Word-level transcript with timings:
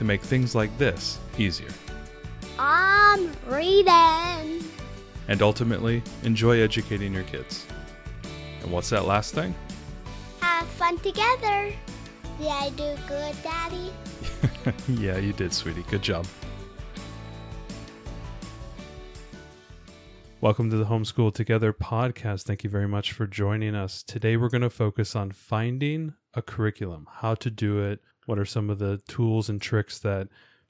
to 0.00 0.04
make 0.06 0.22
things 0.22 0.54
like 0.54 0.74
this 0.78 1.18
easier. 1.36 1.68
I'm 2.58 3.30
reading. 3.46 4.64
And 5.28 5.42
ultimately, 5.42 6.02
enjoy 6.22 6.58
educating 6.60 7.12
your 7.12 7.24
kids. 7.24 7.66
And 8.62 8.72
what's 8.72 8.88
that 8.88 9.04
last 9.04 9.34
thing? 9.34 9.54
Have 10.40 10.66
fun 10.68 10.96
together. 11.00 11.74
Did 12.38 12.48
I 12.48 12.70
do 12.70 12.96
good, 13.06 13.36
Daddy? 13.42 13.92
yeah, 14.88 15.18
you 15.18 15.34
did, 15.34 15.52
sweetie. 15.52 15.84
Good 15.90 16.00
job. 16.00 16.26
Welcome 20.40 20.70
to 20.70 20.78
the 20.78 20.86
Homeschool 20.86 21.34
Together 21.34 21.74
podcast. 21.74 22.44
Thank 22.44 22.64
you 22.64 22.70
very 22.70 22.88
much 22.88 23.12
for 23.12 23.26
joining 23.26 23.74
us. 23.74 24.02
Today, 24.02 24.38
we're 24.38 24.48
going 24.48 24.62
to 24.62 24.70
focus 24.70 25.14
on 25.14 25.30
finding 25.30 26.14
a 26.32 26.40
curriculum, 26.40 27.06
how 27.20 27.34
to 27.34 27.50
do 27.50 27.80
it, 27.84 28.00
what 28.30 28.38
are 28.38 28.44
some 28.44 28.70
of 28.70 28.78
the 28.78 28.98
tools 29.08 29.48
and 29.48 29.60
tricks 29.60 29.98
that 29.98 30.28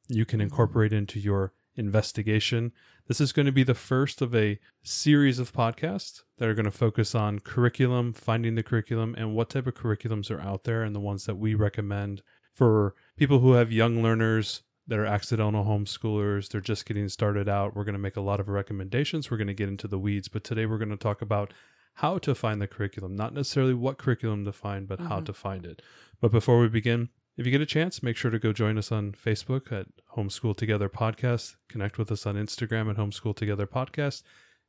you 0.08 0.24
can 0.24 0.40
incorporate 0.40 0.94
into 0.94 1.20
your 1.20 1.52
investigation. 1.76 2.72
This 3.06 3.20
is 3.20 3.32
going 3.32 3.44
to 3.44 3.52
be 3.52 3.62
the 3.62 3.74
first 3.74 4.22
of 4.22 4.34
a 4.34 4.58
series 4.82 5.38
of 5.38 5.52
podcasts 5.52 6.22
that 6.38 6.48
are 6.48 6.54
going 6.54 6.64
to 6.64 6.70
focus 6.70 7.14
on 7.14 7.40
curriculum, 7.40 8.14
finding 8.14 8.54
the 8.54 8.62
curriculum, 8.62 9.14
and 9.18 9.34
what 9.34 9.50
type 9.50 9.66
of 9.66 9.74
curriculums 9.74 10.30
are 10.30 10.40
out 10.40 10.64
there, 10.64 10.82
and 10.82 10.96
the 10.96 11.00
ones 11.00 11.26
that 11.26 11.34
we 11.36 11.54
recommend 11.54 12.22
for 12.54 12.94
people 13.18 13.40
who 13.40 13.52
have 13.52 13.70
young 13.70 14.02
learners 14.02 14.62
that 14.88 14.98
are 14.98 15.04
accidental 15.04 15.64
homeschoolers. 15.64 16.48
They're 16.48 16.62
just 16.62 16.86
getting 16.86 17.10
started 17.10 17.46
out. 17.46 17.76
We're 17.76 17.84
going 17.84 17.92
to 17.92 17.98
make 17.98 18.16
a 18.16 18.22
lot 18.22 18.40
of 18.40 18.48
recommendations. 18.48 19.30
We're 19.30 19.36
going 19.36 19.48
to 19.48 19.54
get 19.54 19.68
into 19.68 19.86
the 19.86 19.98
weeds, 19.98 20.28
but 20.28 20.44
today 20.44 20.64
we're 20.64 20.78
going 20.78 20.88
to 20.88 20.96
talk 20.96 21.20
about 21.20 21.52
how 21.94 22.16
to 22.18 22.34
find 22.34 22.62
the 22.62 22.66
curriculum, 22.66 23.16
not 23.16 23.34
necessarily 23.34 23.74
what 23.74 23.98
curriculum 23.98 24.46
to 24.46 24.52
find, 24.52 24.88
but 24.88 25.00
how 25.00 25.20
Mhm. 25.20 25.26
to 25.26 25.32
find 25.34 25.66
it. 25.66 25.82
But 26.20 26.32
before 26.32 26.58
we 26.58 26.68
begin, 26.68 27.10
if 27.40 27.46
you 27.46 27.52
get 27.52 27.62
a 27.62 27.66
chance, 27.66 28.02
make 28.02 28.18
sure 28.18 28.30
to 28.30 28.38
go 28.38 28.52
join 28.52 28.76
us 28.76 28.92
on 28.92 29.12
Facebook 29.12 29.72
at 29.72 29.86
Homeschool 30.14 30.54
Together 30.54 30.90
Podcast. 30.90 31.56
Connect 31.70 31.96
with 31.96 32.12
us 32.12 32.26
on 32.26 32.34
Instagram 32.34 32.90
at 32.90 32.98
Homeschool 32.98 33.34
Together 33.34 33.66
Podcast. 33.66 34.22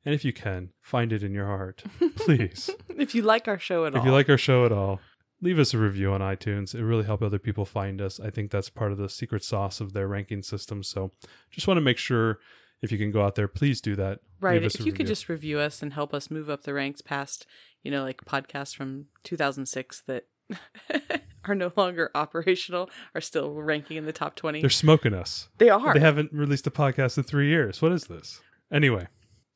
And 0.06 0.16
if 0.16 0.24
you 0.24 0.32
can, 0.32 0.70
find 0.80 1.12
it 1.12 1.22
in 1.22 1.34
your 1.34 1.48
heart. 1.48 1.84
Please. 2.16 2.70
if 2.88 3.14
you 3.14 3.24
like 3.24 3.50
our 3.50 3.60
show 3.60 3.84
at 3.84 3.94
all. 3.94 4.00
If 4.00 4.06
you 4.06 4.14
like 4.14 4.30
our 4.30 4.38
show 4.38 4.66
at 4.66 4.72
all, 4.72 5.02
leave 5.42 5.60
us 5.60 5.74
a 5.74 5.78
review 5.78 6.14
on 6.14 6.22
iTunes. 6.22 6.74
It 6.74 6.86
really 6.86 7.04
helps 7.04 7.24
other 7.24 7.40
people 7.40 7.66
find 7.66 8.00
us. 8.02 8.22
I 8.22 8.30
think 8.30 8.52
that's 8.52 8.70
part 8.70 8.94
of 8.94 8.98
the 8.98 9.10
secret 9.10 9.44
sauce 9.44 9.82
of 9.82 9.92
their 9.92 10.08
ranking 10.08 10.42
system. 10.42 10.82
So 10.82 11.12
just 11.50 11.68
want 11.68 11.76
to 11.76 11.82
make 11.82 11.98
sure 11.98 12.40
if 12.82 12.90
you 12.90 12.98
can 12.98 13.12
go 13.12 13.22
out 13.22 13.36
there, 13.36 13.50
please 13.50 13.82
do 13.82 13.98
that. 13.98 14.20
right, 14.40 14.62
Leave 14.62 14.74
if 14.74 14.86
you 14.86 14.94
could 14.94 15.08
just 15.08 15.28
review 15.28 15.60
us 15.60 15.84
and 15.84 15.92
help 15.92 16.14
us 16.14 16.32
move 16.32 16.50
up 16.50 16.64
the 16.64 16.74
ranks 16.74 17.02
past, 17.02 17.46
you 17.84 17.92
know, 17.92 18.04
like 18.04 18.24
podcasts 18.24 18.74
from 18.74 19.08
2006 19.26 20.04
that 20.08 20.24
are 21.46 21.56
no 21.56 21.72
longer 21.76 22.12
operational 22.16 22.90
are 23.16 23.22
still 23.22 23.54
ranking 23.54 23.98
in 23.98 24.06
the 24.06 24.14
top 24.14 24.36
20. 24.36 24.62
They're 24.62 24.70
smoking 24.70 25.14
us. 25.14 25.50
they 25.58 25.70
are. 25.70 25.94
They 25.94 26.00
haven't 26.00 26.32
released 26.32 26.68
a 26.68 26.72
podcast 26.72 27.18
in 27.18 27.24
three 27.24 27.48
years. 27.48 27.82
What 27.82 27.92
is 27.92 28.06
this? 28.06 28.42
Anyway, 28.72 29.08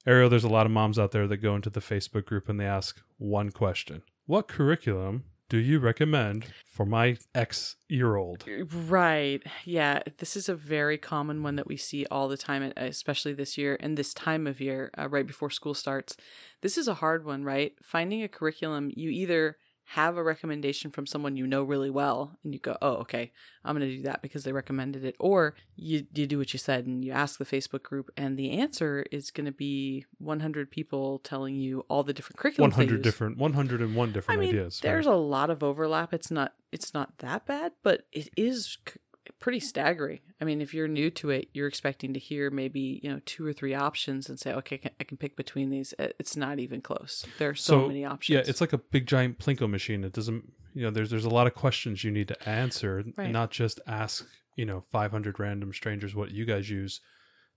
Ariel, 0.05 0.29
there's 0.29 0.43
a 0.43 0.49
lot 0.49 0.65
of 0.65 0.71
moms 0.71 0.99
out 0.99 1.11
there 1.11 1.27
that 1.27 1.37
go 1.37 1.55
into 1.55 1.69
the 1.69 1.79
Facebook 1.79 2.25
group 2.25 2.49
and 2.49 2.59
they 2.59 2.65
ask 2.65 3.01
one 3.17 3.51
question 3.51 4.03
What 4.25 4.47
curriculum 4.47 5.23
do 5.47 5.57
you 5.57 5.79
recommend 5.79 6.47
for 6.65 6.85
my 6.85 7.17
X 7.35 7.75
year 7.87 8.15
old? 8.15 8.43
Right. 8.71 9.43
Yeah. 9.63 10.01
This 10.17 10.35
is 10.35 10.49
a 10.49 10.55
very 10.55 10.97
common 10.97 11.43
one 11.43 11.55
that 11.55 11.67
we 11.67 11.77
see 11.77 12.05
all 12.09 12.27
the 12.27 12.37
time, 12.37 12.73
especially 12.75 13.33
this 13.33 13.57
year 13.57 13.77
and 13.79 13.95
this 13.95 14.13
time 14.13 14.47
of 14.47 14.59
year, 14.59 14.91
uh, 14.97 15.07
right 15.07 15.27
before 15.27 15.51
school 15.51 15.75
starts. 15.75 16.17
This 16.61 16.77
is 16.77 16.87
a 16.87 16.95
hard 16.95 17.25
one, 17.25 17.43
right? 17.43 17.73
Finding 17.83 18.23
a 18.23 18.27
curriculum, 18.27 18.91
you 18.95 19.09
either 19.11 19.57
have 19.89 20.17
a 20.17 20.23
recommendation 20.23 20.89
from 20.89 21.05
someone 21.05 21.37
you 21.37 21.45
know 21.45 21.61
really 21.63 21.91
well 21.91 22.37
and 22.43 22.53
you 22.53 22.59
go, 22.59 22.75
oh, 22.81 22.93
okay, 22.95 23.31
I'm 23.63 23.77
going 23.77 23.87
to 23.87 23.97
do 23.97 24.03
that 24.03 24.21
because 24.23 24.43
they 24.43 24.51
recommended 24.51 25.05
it. 25.05 25.15
Or 25.19 25.55
you, 25.75 26.07
you 26.13 26.25
do 26.25 26.39
what 26.39 26.53
you 26.53 26.59
said 26.59 26.87
and 26.87 27.05
you 27.05 27.11
ask 27.11 27.37
the 27.37 27.45
Facebook 27.45 27.83
group, 27.83 28.09
and 28.17 28.35
the 28.37 28.51
answer 28.51 29.05
is 29.11 29.29
going 29.29 29.45
to 29.45 29.51
be 29.51 30.05
100 30.17 30.71
people 30.71 31.19
telling 31.19 31.55
you 31.55 31.85
all 31.87 32.03
the 32.03 32.13
different 32.13 32.39
curriculums. 32.39 32.55
they 32.75 32.83
100 32.85 32.91
use. 32.95 33.03
different, 33.03 33.37
101 33.37 34.11
different 34.11 34.39
I 34.39 34.41
mean, 34.41 34.49
ideas. 34.49 34.81
right? 34.83 34.89
there's 34.89 35.05
a 35.05 35.13
lot 35.13 35.49
of 35.49 35.63
overlap. 35.63 36.13
It's 36.13 36.31
not 36.31 36.53
it's 36.71 36.93
not 36.93 37.19
that 37.19 37.45
bad, 37.45 37.71
but 37.83 38.05
it 38.11 38.27
is 38.35 38.77
c- 38.87 38.95
pretty 39.39 39.59
staggering. 39.59 40.19
I 40.41 40.45
mean, 40.45 40.61
if 40.61 40.73
you're 40.73 40.87
new 40.87 41.09
to 41.11 41.29
it, 41.29 41.49
you're 41.53 41.67
expecting 41.67 42.13
to 42.13 42.19
hear 42.19 42.49
maybe 42.49 42.99
you 43.03 43.09
know 43.09 43.19
two 43.25 43.45
or 43.45 43.53
three 43.53 43.73
options 43.73 44.29
and 44.29 44.39
say, 44.39 44.53
okay, 44.53 44.79
I 44.99 45.03
can- 45.03 45.17
pick 45.17 45.35
between 45.35 45.69
these. 45.69 45.93
Uh, 45.97 46.09
It's 46.19 46.35
not 46.35 46.59
even 46.59 46.81
close. 46.81 47.25
There 47.39 47.49
are 47.49 47.55
so, 47.55 47.87
many 47.87 48.03
options. 48.05 48.33
Yeah, 48.35 48.43
it's 48.49 48.61
like 48.61 48.73
a 48.73 48.77
big 48.77 49.07
giant 49.07 49.39
plinko 49.39 49.69
machine. 49.69 50.03
It 50.03 50.13
doesn't, 50.13 50.51
you 50.73 50.83
know, 50.83 50.91
there's 50.91 51.09
there's 51.09 51.25
a 51.25 51.29
lot 51.29 51.47
of 51.47 51.53
questions 51.53 52.03
you 52.03 52.11
need 52.11 52.27
to 52.27 52.49
answer, 52.49 53.03
Right. 53.15 53.25
and 53.25 53.33
not 53.33 53.51
just 53.51 53.79
ask, 53.87 54.27
you 54.57 54.65
know, 54.65 54.83
500 54.91 55.39
random 55.39 55.71
strangers 55.73 56.13
what 56.15 56.31
you 56.31 56.45
guys 56.45 56.69
use. 56.69 56.99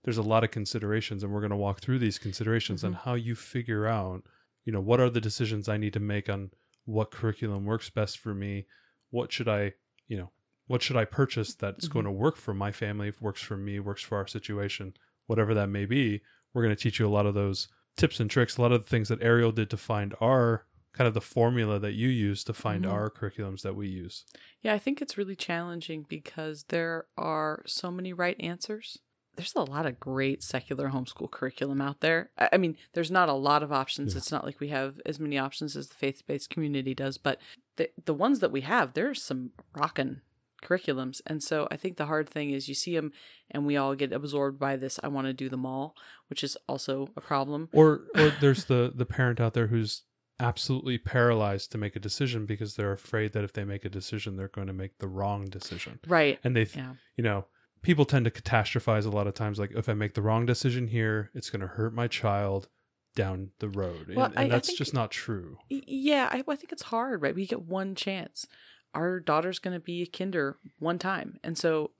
There's 0.05 0.17
a 0.17 0.21
lot 0.23 0.45
of 0.45 0.51
considerations, 0.51 1.23
and 1.23 1.33
we're 1.33 1.41
going 1.41 1.49
to 1.49 1.57
walk 1.57 1.81
through 1.81 1.99
these 1.99 2.17
considerations 2.17 2.83
and 2.85 2.95
how 2.95 3.15
you 3.15 3.35
figure 3.35 3.85
out, 3.85 4.23
you 4.63 4.71
know, 4.71 4.79
what 4.79 5.01
are 5.01 5.09
the 5.09 5.19
decisions 5.19 5.67
I 5.67 5.75
need 5.77 5.91
to 5.93 5.99
make 5.99 6.29
on 6.29 6.51
what 6.85 7.11
curriculum 7.11 7.65
works 7.65 7.89
best 7.89 8.17
for 8.17 8.33
me. 8.33 8.65
What 9.11 9.31
should 9.33 9.49
I, 9.49 9.73
you 10.07 10.17
know, 10.17 10.31
what 10.69 10.81
should 10.83 10.95
I 10.95 11.03
purchase 11.03 11.53
that's 11.55 11.87
Mhm. 11.87 11.91
going 11.93 12.05
to 12.05 12.11
work 12.11 12.37
for 12.37 12.53
my 12.53 12.71
family, 12.71 13.11
works 13.19 13.41
for 13.41 13.57
me, 13.57 13.79
works 13.79 14.03
for 14.03 14.17
our 14.17 14.27
situation, 14.27 14.93
whatever 15.25 15.53
that 15.55 15.67
may 15.67 15.85
be. 15.85 16.21
We're 16.53 16.61
going 16.63 16.75
to 16.75 16.81
teach 16.81 16.99
you 16.99 17.07
a 17.07 17.09
lot 17.17 17.25
of 17.25 17.33
those 17.33 17.67
tips 17.97 18.19
and 18.19 18.29
tricks, 18.29 18.55
a 18.57 18.61
lot 18.61 18.71
of 18.71 18.83
the 18.83 18.89
things 18.89 19.09
that 19.09 19.21
Ariel 19.21 19.51
did 19.51 19.69
to 19.71 19.77
find 19.77 20.13
our 20.21 20.65
kind 20.93 21.07
of 21.07 21.13
the 21.13 21.21
formula 21.21 21.79
that 21.79 21.93
you 21.93 22.07
use 22.09 22.43
to 22.43 22.53
find 22.53 22.85
Mhm. 22.85 22.91
our 22.91 23.09
curriculums 23.09 23.61
that 23.63 23.75
we 23.75 23.87
use. 23.87 24.25
yeah. 24.61 24.73
I 24.73 24.79
think 24.79 25.01
it's 25.01 25.17
really 25.17 25.35
challenging 25.35 26.03
because 26.07 26.63
there 26.69 27.05
are 27.17 27.63
so 27.65 27.89
many 27.91 28.11
right 28.13 28.35
answers. 28.39 28.99
There's 29.35 29.55
a 29.55 29.61
lot 29.63 29.85
of 29.85 29.99
great 29.99 30.43
secular 30.43 30.89
homeschool 30.89 31.31
curriculum 31.31 31.79
out 31.79 32.01
there. 32.01 32.31
I 32.37 32.57
mean, 32.57 32.75
there's 32.93 33.11
not 33.11 33.29
a 33.29 33.33
lot 33.33 33.63
of 33.63 33.71
options. 33.71 34.13
Yeah. 34.13 34.17
It's 34.17 34.31
not 34.31 34.43
like 34.43 34.59
we 34.59 34.69
have 34.69 34.99
as 35.05 35.19
many 35.19 35.37
options 35.37 35.77
as 35.77 35.87
the 35.89 35.95
faith-based 35.95 36.49
community 36.49 36.93
does, 36.93 37.17
but 37.17 37.39
the 37.77 37.89
the 38.03 38.13
ones 38.13 38.39
that 38.39 38.51
we 38.51 38.61
have, 38.61 38.93
there's 38.93 39.23
some 39.23 39.51
rockin' 39.73 40.21
curriculums. 40.61 41.21
And 41.25 41.41
so 41.43 41.67
I 41.71 41.77
think 41.77 41.97
the 41.97 42.05
hard 42.07 42.29
thing 42.29 42.51
is 42.51 42.67
you 42.67 42.75
see 42.75 42.95
them 42.95 43.11
and 43.51 43.65
we 43.65 43.77
all 43.77 43.95
get 43.95 44.11
absorbed 44.13 44.59
by 44.59 44.75
this 44.75 44.99
I 45.03 45.07
want 45.07 45.27
to 45.27 45.33
do 45.33 45.49
them 45.49 45.65
all, 45.65 45.95
which 46.27 46.43
is 46.43 46.57
also 46.67 47.09
a 47.15 47.21
problem. 47.21 47.69
Or 47.73 48.01
or 48.15 48.31
there's 48.41 48.65
the 48.65 48.91
the 48.93 49.05
parent 49.05 49.39
out 49.39 49.53
there 49.53 49.67
who's 49.67 50.03
absolutely 50.39 50.97
paralyzed 50.97 51.71
to 51.73 51.77
make 51.77 51.95
a 51.95 51.99
decision 51.99 52.45
because 52.45 52.75
they're 52.75 52.93
afraid 52.93 53.33
that 53.33 53.43
if 53.43 53.51
they 53.51 53.65
make 53.65 53.83
a 53.83 53.89
decision 53.89 54.37
they're 54.37 54.47
going 54.47 54.67
to 54.67 54.73
make 54.73 54.97
the 54.99 55.07
wrong 55.07 55.45
decision. 55.45 55.99
Right. 56.07 56.39
And 56.43 56.55
they 56.55 56.63
th- 56.65 56.77
Yeah. 56.77 56.93
you 57.17 57.23
know, 57.25 57.45
people 57.81 58.05
tend 58.05 58.23
to 58.25 58.31
catastrophize 58.31 59.05
a 59.05 59.09
lot 59.09 59.27
of 59.27 59.33
times 59.33 59.59
like 59.59 59.71
if 59.71 59.89
I 59.89 59.93
make 59.93 60.13
the 60.13 60.21
wrong 60.21 60.45
decision 60.45 60.87
here, 60.87 61.29
it's 61.33 61.49
going 61.49 61.59
to 61.61 61.67
hurt 61.67 61.93
my 61.93 62.07
child 62.07 62.69
down 63.15 63.49
the 63.59 63.67
road. 63.67 64.13
Well, 64.15 64.27
and 64.27 64.37
I- 64.37 64.41
I 64.41 64.43
and 64.43 64.51
that's 64.53 64.67
think- 64.67 64.77
just 64.77 64.93
not 64.93 65.11
true. 65.11 65.57
Yeah, 65.67 66.29
I, 66.31 66.37
I 66.47 66.55
think 66.55 66.71
it's 66.71 66.83
hard, 66.83 67.21
right? 67.21 67.35
We 67.35 67.45
get 67.45 67.63
one 67.63 67.93
chance. 67.95 68.45
Our 68.93 69.19
daughter's 69.19 69.59
going 69.59 69.73
to 69.75 69.79
be 69.79 70.01
a 70.01 70.05
kinder 70.07 70.57
one 70.79 70.99
time. 70.99 71.39
And 71.43 71.57
so 71.57 71.91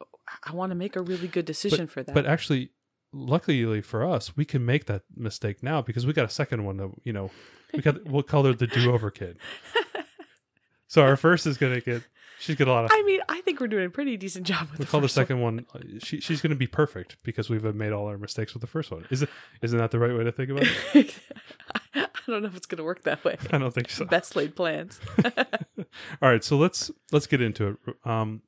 I 0.44 0.54
want 0.54 0.72
to 0.72 0.76
make 0.76 0.96
a 0.96 1.02
really 1.02 1.28
good 1.28 1.46
decision 1.46 1.88
for 1.88 2.02
that. 2.04 2.13
But 2.16 2.25
actually, 2.25 2.72
luckily 3.13 3.81
for 3.81 4.06
us, 4.06 4.36
we 4.36 4.46
can 4.46 4.66
make 4.66 4.86
that 4.86 5.04
mistake 5.16 5.62
now 5.63 5.81
because 5.81 6.06
we 6.06 6.13
got 6.13 6.25
a 6.25 6.30
second 6.30 6.66
one 6.66 6.78
that 6.78 6.90
you 7.04 7.13
know 7.13 7.30
we 7.74 7.81
got 7.81 8.06
we'll 8.06 8.24
call 8.24 8.44
her 8.46 8.54
the 8.54 8.68
do-over 8.68 9.12
kid. 9.12 9.38
So 10.92 11.04
our 11.04 11.16
first 11.18 11.46
is 11.46 11.56
gonna 11.60 11.81
get 11.81 12.02
she's 12.40 12.56
got 12.56 12.68
a 12.68 12.72
lot 12.72 12.86
of. 12.86 12.90
I 12.92 13.04
mean, 13.04 13.19
I 13.30 13.42
think 13.42 13.60
we're 13.60 13.68
doing 13.68 13.86
a 13.86 13.90
pretty 13.92 14.18
decent 14.18 14.48
job 14.48 14.72
with 14.72 14.80
We 14.80 14.86
the 14.86 14.90
call 14.90 15.02
the 15.02 15.08
first 15.08 15.18
one. 15.18 15.24
second 15.24 15.40
one. 15.42 15.66
uh, 15.75 15.80
She 16.04 16.19
she's 16.19 16.42
gonna 16.42 16.56
be 16.56 16.66
perfect 16.66 17.18
because 17.24 17.48
we've 17.48 17.63
made 17.75 17.92
all 17.92 18.08
our 18.08 18.18
mistakes 18.18 18.56
with 18.56 18.62
the 18.62 18.68
first 18.68 18.90
one. 18.90 19.06
Is 19.12 19.22
it? 19.22 19.30
Isn't 19.62 19.78
that 19.78 19.92
the 19.92 20.00
right 20.00 20.18
way 20.18 20.24
to 20.24 20.31
think 20.31 20.50
about 20.50 20.66
it? 20.96 21.13
I 22.30 22.36
don't 22.36 22.44
know 22.44 22.50
if 22.50 22.56
it's 22.56 22.66
going 22.66 22.78
to 22.78 22.84
work 22.84 23.04
that 23.04 23.24
way. 23.24 23.38
I 23.52 23.58
don't 23.58 23.74
think 23.74 23.90
so. 23.90 24.06
Best 24.06 24.36
laid 24.36 24.56
plans. 24.56 25.00
All 26.22 26.30
right, 26.30 26.44
so 26.44 26.58
let's 26.58 26.92
let's 27.12 27.28
get 27.28 27.42
into 27.42 27.68
it. 27.68 27.96
Um, 28.06 28.42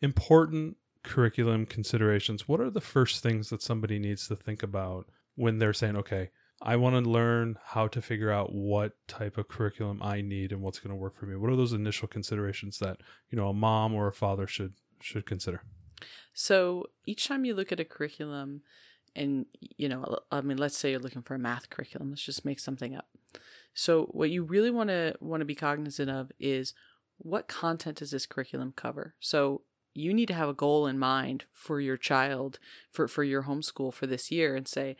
important 0.00 0.76
curriculum 1.02 1.66
considerations. 1.66 2.48
What 2.48 2.60
are 2.60 2.70
the 2.70 2.80
first 2.80 3.22
things 3.22 3.50
that 3.50 3.62
somebody 3.62 3.98
needs 3.98 4.28
to 4.28 4.36
think 4.36 4.62
about 4.62 5.06
when 5.34 5.58
they're 5.58 5.72
saying, 5.72 5.96
"Okay, 5.96 6.30
I 6.62 6.76
want 6.76 7.02
to 7.02 7.10
learn 7.10 7.58
how 7.64 7.86
to 7.88 8.02
figure 8.02 8.30
out 8.30 8.52
what 8.52 8.92
type 9.08 9.38
of 9.38 9.48
curriculum 9.48 10.00
I 10.02 10.20
need 10.20 10.52
and 10.52 10.62
what's 10.62 10.78
going 10.78 10.90
to 10.90 10.96
work 10.96 11.16
for 11.16 11.26
me"? 11.26 11.36
What 11.36 11.50
are 11.50 11.56
those 11.56 11.72
initial 11.72 12.08
considerations 12.08 12.78
that 12.78 12.98
you 13.30 13.36
know 13.36 13.48
a 13.48 13.54
mom 13.54 13.94
or 13.94 14.08
a 14.08 14.12
father 14.12 14.46
should 14.46 14.74
should 15.00 15.26
consider? 15.26 15.62
So 16.32 16.86
each 17.06 17.26
time 17.26 17.44
you 17.44 17.54
look 17.54 17.72
at 17.72 17.80
a 17.80 17.84
curriculum, 17.84 18.62
and 19.14 19.46
you 19.58 19.88
know, 19.88 20.18
I 20.30 20.42
mean, 20.42 20.58
let's 20.58 20.76
say 20.76 20.90
you're 20.90 21.00
looking 21.00 21.22
for 21.22 21.34
a 21.34 21.38
math 21.38 21.70
curriculum. 21.70 22.10
Let's 22.10 22.22
just 22.22 22.44
make 22.44 22.60
something 22.60 22.94
up. 22.94 23.08
So 23.76 24.06
what 24.06 24.30
you 24.30 24.42
really 24.42 24.70
want 24.70 24.88
to 24.88 25.14
want 25.20 25.42
to 25.42 25.44
be 25.44 25.54
cognizant 25.54 26.10
of 26.10 26.32
is 26.40 26.72
what 27.18 27.46
content 27.46 27.98
does 27.98 28.10
this 28.10 28.26
curriculum 28.26 28.72
cover? 28.74 29.14
So 29.20 29.62
you 29.94 30.12
need 30.14 30.28
to 30.28 30.34
have 30.34 30.48
a 30.48 30.54
goal 30.54 30.86
in 30.86 30.98
mind 30.98 31.44
for 31.52 31.78
your 31.78 31.98
child 31.98 32.58
for 32.90 33.06
for 33.06 33.22
your 33.22 33.44
homeschool 33.44 33.92
for 33.92 34.06
this 34.06 34.30
year 34.30 34.56
and 34.56 34.66
say 34.66 34.96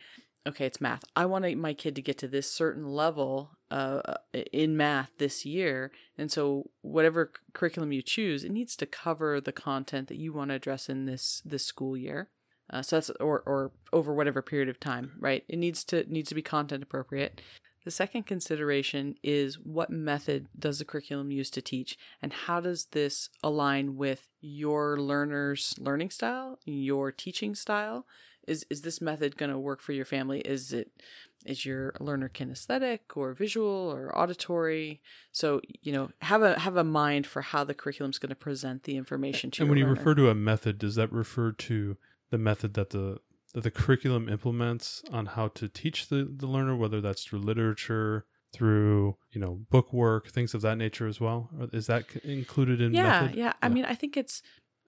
okay 0.47 0.65
it's 0.65 0.79
math. 0.79 1.03
I 1.15 1.25
want 1.25 1.57
my 1.57 1.73
kid 1.73 1.95
to 1.95 2.03
get 2.03 2.19
to 2.19 2.27
this 2.27 2.51
certain 2.51 2.85
level 2.85 3.57
uh, 3.69 4.15
in 4.53 4.77
math 4.77 5.11
this 5.17 5.45
year. 5.45 5.91
And 6.17 6.31
so 6.31 6.69
whatever 6.81 7.31
curriculum 7.53 7.91
you 7.91 8.03
choose 8.03 8.43
it 8.43 8.51
needs 8.51 8.75
to 8.77 8.85
cover 8.85 9.41
the 9.41 9.51
content 9.51 10.07
that 10.07 10.17
you 10.17 10.33
want 10.33 10.51
to 10.51 10.55
address 10.55 10.87
in 10.87 11.05
this 11.05 11.41
this 11.43 11.65
school 11.65 11.97
year. 11.97 12.29
Uh, 12.69 12.83
so 12.83 12.97
that's 12.97 13.09
or 13.19 13.41
or 13.41 13.71
over 13.91 14.13
whatever 14.13 14.43
period 14.43 14.69
of 14.69 14.79
time 14.79 15.13
right? 15.19 15.43
It 15.47 15.57
needs 15.57 15.83
to 15.85 16.05
needs 16.11 16.29
to 16.29 16.35
be 16.35 16.43
content 16.43 16.83
appropriate 16.83 17.41
the 17.87 17.91
second 17.91 18.23
consideration 18.23 19.15
is 19.23 19.57
what 19.57 19.89
method 19.89 20.47
does 20.59 20.79
the 20.79 20.83
curriculum 20.83 21.31
use 21.31 21.49
to 21.49 21.61
teach, 21.61 21.97
and 22.21 22.33
how 22.33 22.59
does 22.59 22.87
this 22.87 23.29
align 23.41 23.95
with 23.95 24.27
your 24.41 24.99
learner's 24.99 25.73
learning 25.79 26.09
style, 26.09 26.59
your 26.65 27.13
teaching 27.13 27.55
style? 27.55 28.05
Is 28.45 28.65
is 28.69 28.81
this 28.81 28.99
method 28.99 29.37
going 29.37 29.51
to 29.51 29.57
work 29.57 29.79
for 29.79 29.93
your 29.93 30.03
family? 30.03 30.41
Is 30.41 30.73
it 30.73 31.01
is 31.45 31.65
your 31.65 31.93
learner 32.01 32.27
kinesthetic 32.27 32.99
or 33.15 33.31
visual 33.31 33.89
or 33.89 34.13
auditory? 34.17 34.99
So 35.31 35.61
you 35.81 35.93
know 35.93 36.09
have 36.23 36.41
a 36.41 36.59
have 36.59 36.75
a 36.75 36.83
mind 36.83 37.25
for 37.25 37.41
how 37.41 37.63
the 37.63 37.73
curriculum 37.73 38.09
is 38.09 38.19
going 38.19 38.31
to 38.31 38.35
present 38.35 38.83
the 38.83 38.97
information 38.97 39.49
to. 39.51 39.63
And 39.63 39.69
when 39.69 39.79
you 39.79 39.85
refer 39.85 40.13
to 40.13 40.29
a 40.29 40.35
method, 40.35 40.77
does 40.77 40.95
that 40.95 41.09
refer 41.13 41.53
to 41.53 41.95
the 42.31 42.37
method 42.37 42.73
that 42.73 42.89
the 42.89 43.19
that 43.53 43.63
the 43.63 43.71
curriculum 43.71 44.29
implements 44.29 45.03
on 45.11 45.27
how 45.27 45.47
to 45.49 45.67
teach 45.67 46.09
the, 46.09 46.27
the 46.29 46.47
learner, 46.47 46.75
whether 46.75 47.01
that's 47.01 47.23
through 47.23 47.39
literature, 47.39 48.25
through 48.53 49.17
you 49.31 49.41
know 49.41 49.61
book 49.69 49.93
work, 49.93 50.27
things 50.27 50.53
of 50.53 50.61
that 50.61 50.77
nature 50.77 51.07
as 51.07 51.19
well. 51.19 51.49
Or 51.59 51.69
is 51.71 51.87
that 51.87 52.05
included 52.23 52.81
in? 52.81 52.93
Yeah, 52.93 53.21
method? 53.21 53.37
yeah. 53.37 53.53
I 53.61 53.69
mean, 53.69 53.85
I 53.85 53.95
think 53.95 54.17
it's 54.17 54.41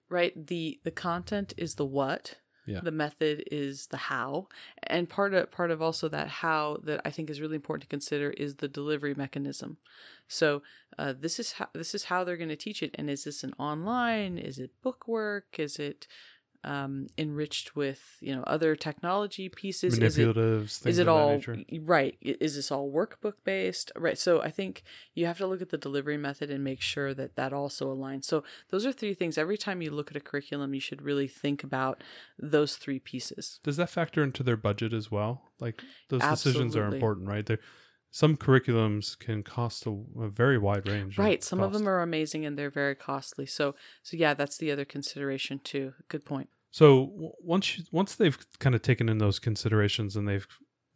right. 0.08 0.46
the 0.46 0.80
The 0.84 0.90
content 0.90 1.54
is 1.56 1.76
the 1.76 1.86
what. 1.86 2.36
Yeah. 2.66 2.80
The 2.84 2.92
method 2.92 3.42
is 3.50 3.86
the 3.86 3.96
how, 3.96 4.46
and 4.84 5.08
part 5.08 5.34
of 5.34 5.50
part 5.50 5.72
of 5.72 5.82
also 5.82 6.08
that 6.10 6.28
how 6.28 6.76
that 6.84 7.00
I 7.04 7.10
think 7.10 7.28
is 7.28 7.40
really 7.40 7.56
important 7.56 7.82
to 7.82 7.88
consider 7.88 8.30
is 8.30 8.56
the 8.56 8.68
delivery 8.68 9.14
mechanism. 9.14 9.78
So 10.28 10.62
uh, 10.96 11.14
this 11.18 11.40
is 11.40 11.52
how 11.52 11.68
this 11.72 11.94
is 11.94 12.04
how 12.04 12.22
they're 12.22 12.36
going 12.36 12.50
to 12.50 12.56
teach 12.56 12.82
it. 12.82 12.94
And 12.94 13.10
is 13.10 13.24
this 13.24 13.42
an 13.42 13.54
online? 13.58 14.38
Is 14.38 14.58
it 14.58 14.70
book 14.82 15.08
work? 15.08 15.58
Is 15.58 15.78
it 15.80 16.06
um, 16.64 17.06
enriched 17.16 17.74
with 17.76 18.16
you 18.20 18.34
know 18.34 18.42
other 18.42 18.76
technology 18.76 19.48
pieces? 19.48 19.98
Manipulatives 19.98 20.64
is 20.64 20.86
it, 20.86 20.90
is 20.90 20.98
it 20.98 21.08
all 21.08 21.40
right 21.82 22.16
is 22.20 22.56
this 22.56 22.70
all 22.70 22.90
workbook 22.90 23.34
based 23.44 23.92
right 23.96 24.18
so 24.18 24.40
i 24.42 24.50
think 24.50 24.82
you 25.14 25.26
have 25.26 25.38
to 25.38 25.46
look 25.46 25.62
at 25.62 25.70
the 25.70 25.78
delivery 25.78 26.16
method 26.16 26.50
and 26.50 26.62
make 26.62 26.80
sure 26.80 27.14
that 27.14 27.36
that 27.36 27.52
also 27.52 27.94
aligns. 27.94 28.24
So 28.24 28.44
those 28.70 28.86
are 28.86 28.92
three 28.92 29.14
things. 29.14 29.38
Every 29.38 29.58
time 29.58 29.82
you 29.82 29.90
look 29.90 30.10
at 30.10 30.16
a 30.16 30.20
curriculum 30.20 30.74
you 30.74 30.80
should 30.80 31.02
really 31.02 31.28
think 31.28 31.62
about 31.64 32.02
those 32.38 32.76
three 32.76 32.98
pieces. 32.98 33.60
Does 33.62 33.76
that 33.76 33.90
factor 33.90 34.22
into 34.22 34.42
their 34.42 34.56
budget 34.56 34.92
as 34.92 35.10
well? 35.10 35.42
Like 35.60 35.82
those 36.08 36.22
Absolutely. 36.22 36.64
decisions 36.64 36.76
are 36.76 36.94
important 36.94 37.28
right? 37.28 37.44
They're 37.44 37.60
some 38.10 38.36
curriculums 38.36 39.18
can 39.18 39.42
cost 39.42 39.86
a, 39.86 39.90
a 40.20 40.28
very 40.28 40.58
wide 40.58 40.88
range 40.88 41.16
right 41.16 41.44
some 41.44 41.60
cost. 41.60 41.66
of 41.66 41.72
them 41.72 41.88
are 41.88 42.00
amazing 42.00 42.44
and 42.44 42.58
they're 42.58 42.70
very 42.70 42.94
costly. 42.94 43.46
So 43.46 43.74
so 44.02 44.16
yeah 44.16 44.34
that's 44.34 44.58
the 44.58 44.70
other 44.70 44.84
consideration 44.84 45.60
too. 45.62 45.94
Good 46.08 46.24
point. 46.24 46.48
So 46.70 47.32
once 47.40 47.78
you, 47.78 47.84
once 47.90 48.14
they've 48.14 48.38
kind 48.58 48.74
of 48.74 48.82
taken 48.82 49.08
in 49.08 49.18
those 49.18 49.38
considerations 49.38 50.16
and 50.16 50.28
they've 50.28 50.46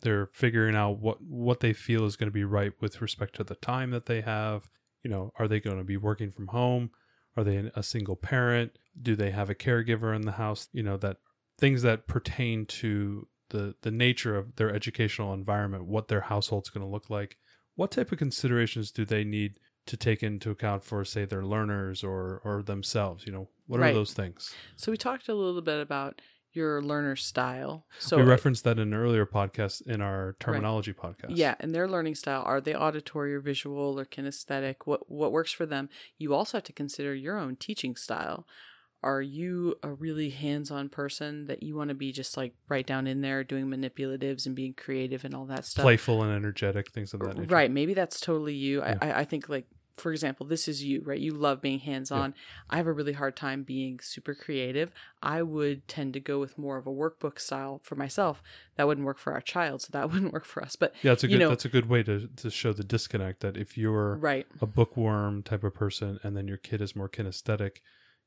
they're 0.00 0.28
figuring 0.32 0.76
out 0.76 0.99
what 0.99 1.22
what 1.22 1.61
they 1.61 1.72
feel 1.72 2.05
is 2.05 2.16
going 2.16 2.28
to 2.28 2.34
be 2.34 2.44
right 2.44 2.72
with 2.81 3.00
respect 3.00 3.37
to 3.37 3.44
the 3.44 3.56
time 3.56 3.90
that 3.90 4.06
they 4.06 4.20
have 4.20 4.69
you 5.02 5.11
know 5.11 5.32
are 5.38 5.49
they 5.49 5.61
going 5.61 5.78
to 5.78 5.84
be 5.84 5.96
working 5.96 6.31
from 6.31 6.49
home? 6.49 6.90
Are 7.37 7.44
they 7.44 7.70
a 7.75 7.82
single 7.82 8.16
parent? 8.16 8.78
Do 9.00 9.16
they 9.16 9.31
have 9.32 9.50
a 9.50 9.55
caregiver 9.55 10.14
in 10.14 10.22
the 10.22 10.32
house? 10.32 10.69
You 10.72 10.82
know 10.82 10.96
that 10.99 11.19
things 11.58 11.82
that 11.82 12.06
pertain 12.06 12.66
to 12.66 13.28
the 13.50 13.75
the 13.82 13.91
nature 13.91 14.37
of 14.37 14.56
their 14.56 14.75
educational 14.75 15.32
environment, 15.32 15.87
what 15.87 16.08
their 16.08 16.23
household's 16.23 16.70
going 16.70 16.85
to 16.85 16.91
look 16.91 17.11
like. 17.11 17.37
What 17.76 17.91
type 17.91 18.12
of 18.12 18.19
considerations 18.19 18.93
do 18.93 19.05
they 19.05 19.25
need 19.25 19.58
to 19.87 19.96
take 19.96 20.23
into 20.23 20.50
account 20.50 20.85
for, 20.85 21.05
say, 21.05 21.25
their 21.25 21.44
learners 21.44 22.05
or 22.05 22.41
or 22.44 22.62
themselves? 22.62 23.26
You 23.26 23.32
know, 23.32 23.49
what 23.67 23.81
right. 23.81 23.91
are 23.91 23.94
those 23.94 24.12
things? 24.12 24.55
So 24.76 24.91
we 24.93 24.96
talked 24.96 25.29
a 25.29 25.35
little 25.35 25.62
bit 25.62 25.81
about 25.81 26.20
your 26.55 26.81
learner 26.81 27.17
style. 27.17 27.87
So 27.99 28.17
we 28.17 28.23
referenced 28.23 28.64
that 28.64 28.79
in 28.79 28.93
an 28.93 28.94
earlier 28.94 29.26
podcast 29.26 29.87
in 29.87 30.00
our 30.00 30.37
terminology 30.38 30.93
right. 30.93 31.17
podcast. 31.17 31.37
Yeah, 31.37 31.56
and 31.58 31.75
their 31.75 31.88
learning 31.88 32.14
style 32.14 32.43
are 32.47 32.61
they 32.61 32.75
auditory 32.75 33.35
or 33.35 33.40
visual 33.40 33.99
or 33.99 34.05
kinesthetic? 34.05 34.76
What 34.85 35.11
what 35.11 35.32
works 35.32 35.52
for 35.52 35.67
them? 35.67 35.88
You 36.17 36.35
also 36.35 36.58
have 36.58 36.64
to 36.64 36.73
consider 36.73 37.14
your 37.14 37.38
own 37.38 37.56
teaching 37.56 37.97
style 37.97 38.47
are 39.05 39.21
you 39.21 39.77
a 39.83 39.91
really 39.91 40.31
hands-on 40.31 40.89
person 40.89 41.45
that 41.45 41.62
you 41.62 41.77
want 41.77 41.89
to 41.89 41.95
be 41.95 42.11
just 42.11 42.39
like 42.39 42.55
right 42.69 42.87
down 42.87 43.06
in 43.06 43.21
there 43.21 43.45
doing 43.45 43.67
manipulatives 43.67 44.47
and 44.47 44.56
being 44.56 44.73
creative 44.73 45.27
and 45.27 45.35
all 45.35 45.45
that 45.45 45.67
stuff? 45.67 45.83
Playful 45.83 46.23
and 46.23 46.33
energetic 46.33 46.91
things 46.91 47.12
of 47.12 47.21
that 47.21 47.37
nature. 47.37 47.55
Right 47.55 47.71
maybe 47.71 47.93
that's 47.93 48.19
totally 48.19 48.55
you. 48.55 48.79
Yeah. 48.81 48.97
I, 49.03 49.21
I 49.21 49.25
think 49.25 49.51
like 49.51 49.67
for 49.99 50.11
example 50.11 50.47
this 50.47 50.67
is 50.67 50.83
you 50.83 51.03
right? 51.05 51.21
You 51.21 51.35
love 51.35 51.61
being 51.61 51.81
hands-on. 51.81 52.31
Yeah. 52.35 52.65
i 52.71 52.77
have 52.79 52.87
a 52.87 52.93
really 52.93 53.12
hard 53.12 53.37
time 53.37 53.62
being 53.62 54.01
super 54.01 54.35
creative. 54.35 54.91
I 55.23 55.43
would 55.43 55.87
tend 55.87 56.15
to 56.15 56.21
go 56.21 56.41
with 56.41 56.57
more 56.57 56.79
of 56.79 56.87
a 56.87 56.91
workbook 56.91 57.39
style 57.39 57.83
for 57.85 57.97
myself. 57.97 58.43
That 58.77 58.87
wouldn't 58.87 59.07
work 59.07 59.19
for 59.19 59.35
our 59.35 59.43
child 59.43 59.83
so 59.83 59.89
that 59.93 60.11
wouldn't 60.12 60.33
work 60.33 60.47
for 60.47 60.62
us. 60.62 60.77
But 60.77 60.95
yeah 61.03 61.11
that's 61.11 61.25
a 61.25 61.29
good 61.29 61.41
know, 61.41 61.50
that's 61.50 61.67
a 61.67 61.69
good 61.69 61.91
way 61.91 62.03
to, 62.05 62.27
to 62.37 62.50
show 62.50 62.73
the 62.73 62.85
disconnect 62.85 63.41
that 63.41 63.59
if 63.59 63.77
you're 63.77 64.17
right. 64.17 64.47
a 64.62 64.67
bookworm 64.67 65.43
type 65.43 65.62
of 65.62 65.75
person 65.75 66.19
and 66.23 66.35
then 66.35 66.49
your 66.49 66.57
kid 66.57 66.81
is 66.81 66.97
more 66.97 67.11
kinesthetic 67.11 67.81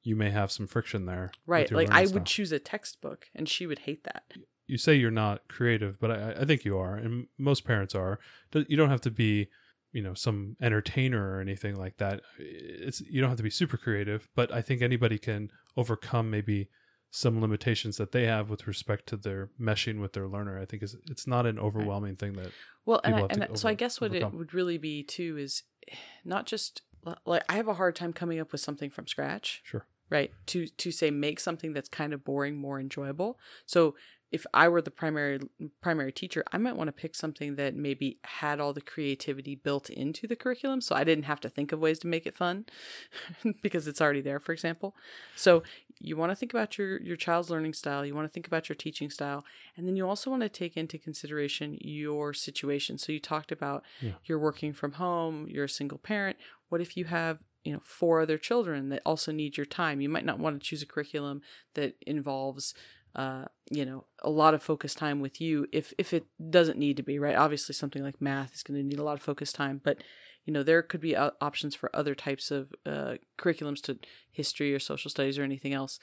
you 0.08 0.16
may 0.16 0.30
have 0.32 0.54
some 0.54 0.68
friction 0.68 1.06
there. 1.06 1.32
Right. 1.46 1.70
Like 1.70 1.92
I 1.92 2.06
style. 2.06 2.14
would 2.14 2.26
choose 2.26 2.54
a 2.54 2.60
textbook 2.60 3.28
and 3.36 3.48
she 3.48 3.68
would 3.68 3.80
hate 3.80 4.06
that. 4.06 4.24
You 4.66 4.78
say 4.78 4.96
you're 4.96 5.12
not 5.12 5.50
creative, 5.50 6.00
but 6.00 6.12
I, 6.12 6.36
I 6.40 6.46
think 6.46 6.64
you 6.64 6.78
are, 6.78 6.96
and 6.96 7.28
most 7.38 7.66
parents 7.66 7.94
are. 7.94 8.20
You 8.54 8.78
don't 8.78 8.90
have 8.90 9.02
to 9.02 9.12
be, 9.12 9.50
you 9.92 10.02
know, 10.02 10.14
some 10.14 10.56
entertainer 10.62 11.36
or 11.36 11.42
anything 11.42 11.76
like 11.76 11.98
that. 11.98 12.22
It's 12.40 13.02
you 13.02 13.20
don't 13.20 13.30
have 13.30 13.38
to 13.38 13.44
be 13.44 13.50
super 13.50 13.76
creative, 13.76 14.30
but 14.34 14.54
I 14.54 14.62
think 14.62 14.82
anybody 14.82 15.18
can 15.18 15.52
overcome 15.76 16.30
maybe 16.30 16.70
some 17.12 17.42
limitations 17.42 17.98
that 17.98 18.12
they 18.12 18.26
have 18.26 18.50
with 18.50 18.68
respect 18.68 19.08
to 19.08 19.18
their 19.18 19.50
meshing 19.60 20.00
with 20.00 20.14
their 20.14 20.28
learner. 20.28 20.60
I 20.60 20.66
think 20.66 20.84
is 20.84 20.96
it's 21.10 21.28
not 21.28 21.46
an 21.46 21.60
overwhelming 21.60 22.12
right. 22.12 22.20
thing 22.20 22.34
that. 22.34 22.52
Well, 22.86 23.02
and, 23.04 23.16
I, 23.16 23.20
and 23.30 23.44
over, 23.44 23.58
so 23.58 23.68
I 23.70 23.74
guess 23.74 24.00
what 24.00 24.12
overcome. 24.12 24.34
it 24.34 24.38
would 24.38 24.54
really 24.54 24.78
be 24.78 25.04
too 25.04 25.38
is 25.38 25.64
not 26.26 26.46
just 26.46 26.82
like 27.26 27.44
I 27.50 27.56
have 27.56 27.68
a 27.68 27.74
hard 27.74 27.96
time 27.96 28.14
coming 28.14 28.40
up 28.40 28.52
with 28.54 28.62
something 28.62 28.90
from 28.90 29.08
scratch. 29.08 29.62
Sure. 29.64 29.86
Right. 30.10 30.32
To 30.48 30.68
to 30.68 30.92
say 30.92 31.12
make 31.12 31.40
something 31.40 31.74
that's 31.74 31.90
kind 31.90 32.14
of 32.14 32.24
boring 32.24 32.58
more 32.58 32.80
enjoyable. 32.80 33.40
So 33.66 33.96
if 34.32 34.46
I 34.54 34.68
were 34.68 34.82
the 34.82 34.92
primary 34.92 35.40
primary 35.82 36.12
teacher, 36.12 36.44
I 36.52 36.58
might 36.58 36.76
want 36.76 36.90
to 36.90 36.92
pick 36.92 37.16
something 37.16 37.56
that 37.56 37.76
maybe 37.76 38.18
had 38.24 38.60
all 38.60 38.74
the 38.74 38.82
creativity 38.82 39.56
built 39.56 39.90
into 39.90 40.28
the 40.28 40.36
curriculum 40.36 40.82
so 40.82 40.96
I 40.96 41.04
didn't 41.06 41.26
have 41.26 41.40
to 41.42 41.50
think 41.50 41.72
of 41.72 41.80
ways 41.80 42.00
to 42.00 42.08
make 42.08 42.26
it 42.26 42.36
fun 42.36 42.66
because 43.62 43.88
it's 43.88 44.02
already 44.02 44.22
there, 44.22 44.40
for 44.40 44.52
example. 44.52 44.96
So 45.36 45.64
you 46.00 46.18
want 46.18 46.32
to 46.32 46.36
think 46.36 46.54
about 46.54 46.78
your 46.78 47.02
your 47.02 47.16
child's 47.16 47.50
learning 47.50 47.74
style, 47.74 48.06
you 48.06 48.16
want 48.16 48.28
to 48.28 48.34
think 48.34 48.48
about 48.48 48.68
your 48.68 48.76
teaching 48.76 49.10
style, 49.10 49.46
and 49.78 49.88
then 49.88 49.96
you 49.96 50.08
also 50.08 50.30
want 50.30 50.44
to 50.44 50.50
take 50.50 50.76
into 50.76 50.98
consideration 50.98 51.78
your 51.80 52.34
situation. 52.34 52.98
So 52.98 53.14
you 53.14 53.20
talked 53.20 53.52
about 53.52 53.84
yeah. 54.02 54.14
you're 54.26 54.40
working 54.40 54.74
from 54.74 54.94
home, 54.94 55.48
you're 55.50 55.66
a 55.66 55.70
single 55.70 56.00
parent. 56.00 56.38
What 56.70 56.82
if 56.82 56.98
you 56.98 57.06
have 57.06 57.40
you 57.68 57.74
know 57.74 57.82
four 57.84 58.22
other 58.22 58.38
children 58.38 58.90
that 58.90 59.02
also 59.06 59.32
need 59.32 59.58
your 59.58 59.66
time 59.66 60.02
you 60.02 60.10
might 60.10 60.26
not 60.26 60.40
want 60.40 60.60
to 60.60 60.66
choose 60.66 60.82
a 60.82 60.86
curriculum 60.86 61.42
that 61.74 61.96
involves 62.06 62.74
uh, 63.16 63.46
you 63.72 63.84
know, 63.84 64.06
a 64.22 64.30
lot 64.30 64.54
of 64.54 64.62
focus 64.62 64.94
time 64.94 65.20
with 65.20 65.42
you 65.42 65.66
if 65.72 65.92
if 65.98 66.14
it 66.14 66.28
doesn't 66.52 66.78
need 66.78 66.96
to 66.98 67.04
be 67.04 67.18
right. 67.18 67.36
Obviously, 67.36 67.74
something 67.74 68.04
like 68.04 68.22
math 68.22 68.54
is 68.54 68.62
going 68.62 68.80
to 68.80 68.86
need 68.86 69.00
a 69.00 69.04
lot 69.04 69.16
of 69.16 69.24
focus 69.24 69.52
time, 69.52 69.82
but 69.84 70.04
you 70.46 70.54
know 70.54 70.62
there 70.62 70.84
could 70.84 71.02
be 71.02 71.16
options 71.16 71.76
for 71.76 71.94
other 71.96 72.14
types 72.14 72.52
of 72.52 72.74
uh, 72.86 73.16
curriculums 73.38 73.82
to 73.82 73.98
history 74.32 74.74
or 74.74 74.80
social 74.80 75.10
studies 75.10 75.40
or 75.40 75.44
anything 75.44 75.74
else 75.74 76.00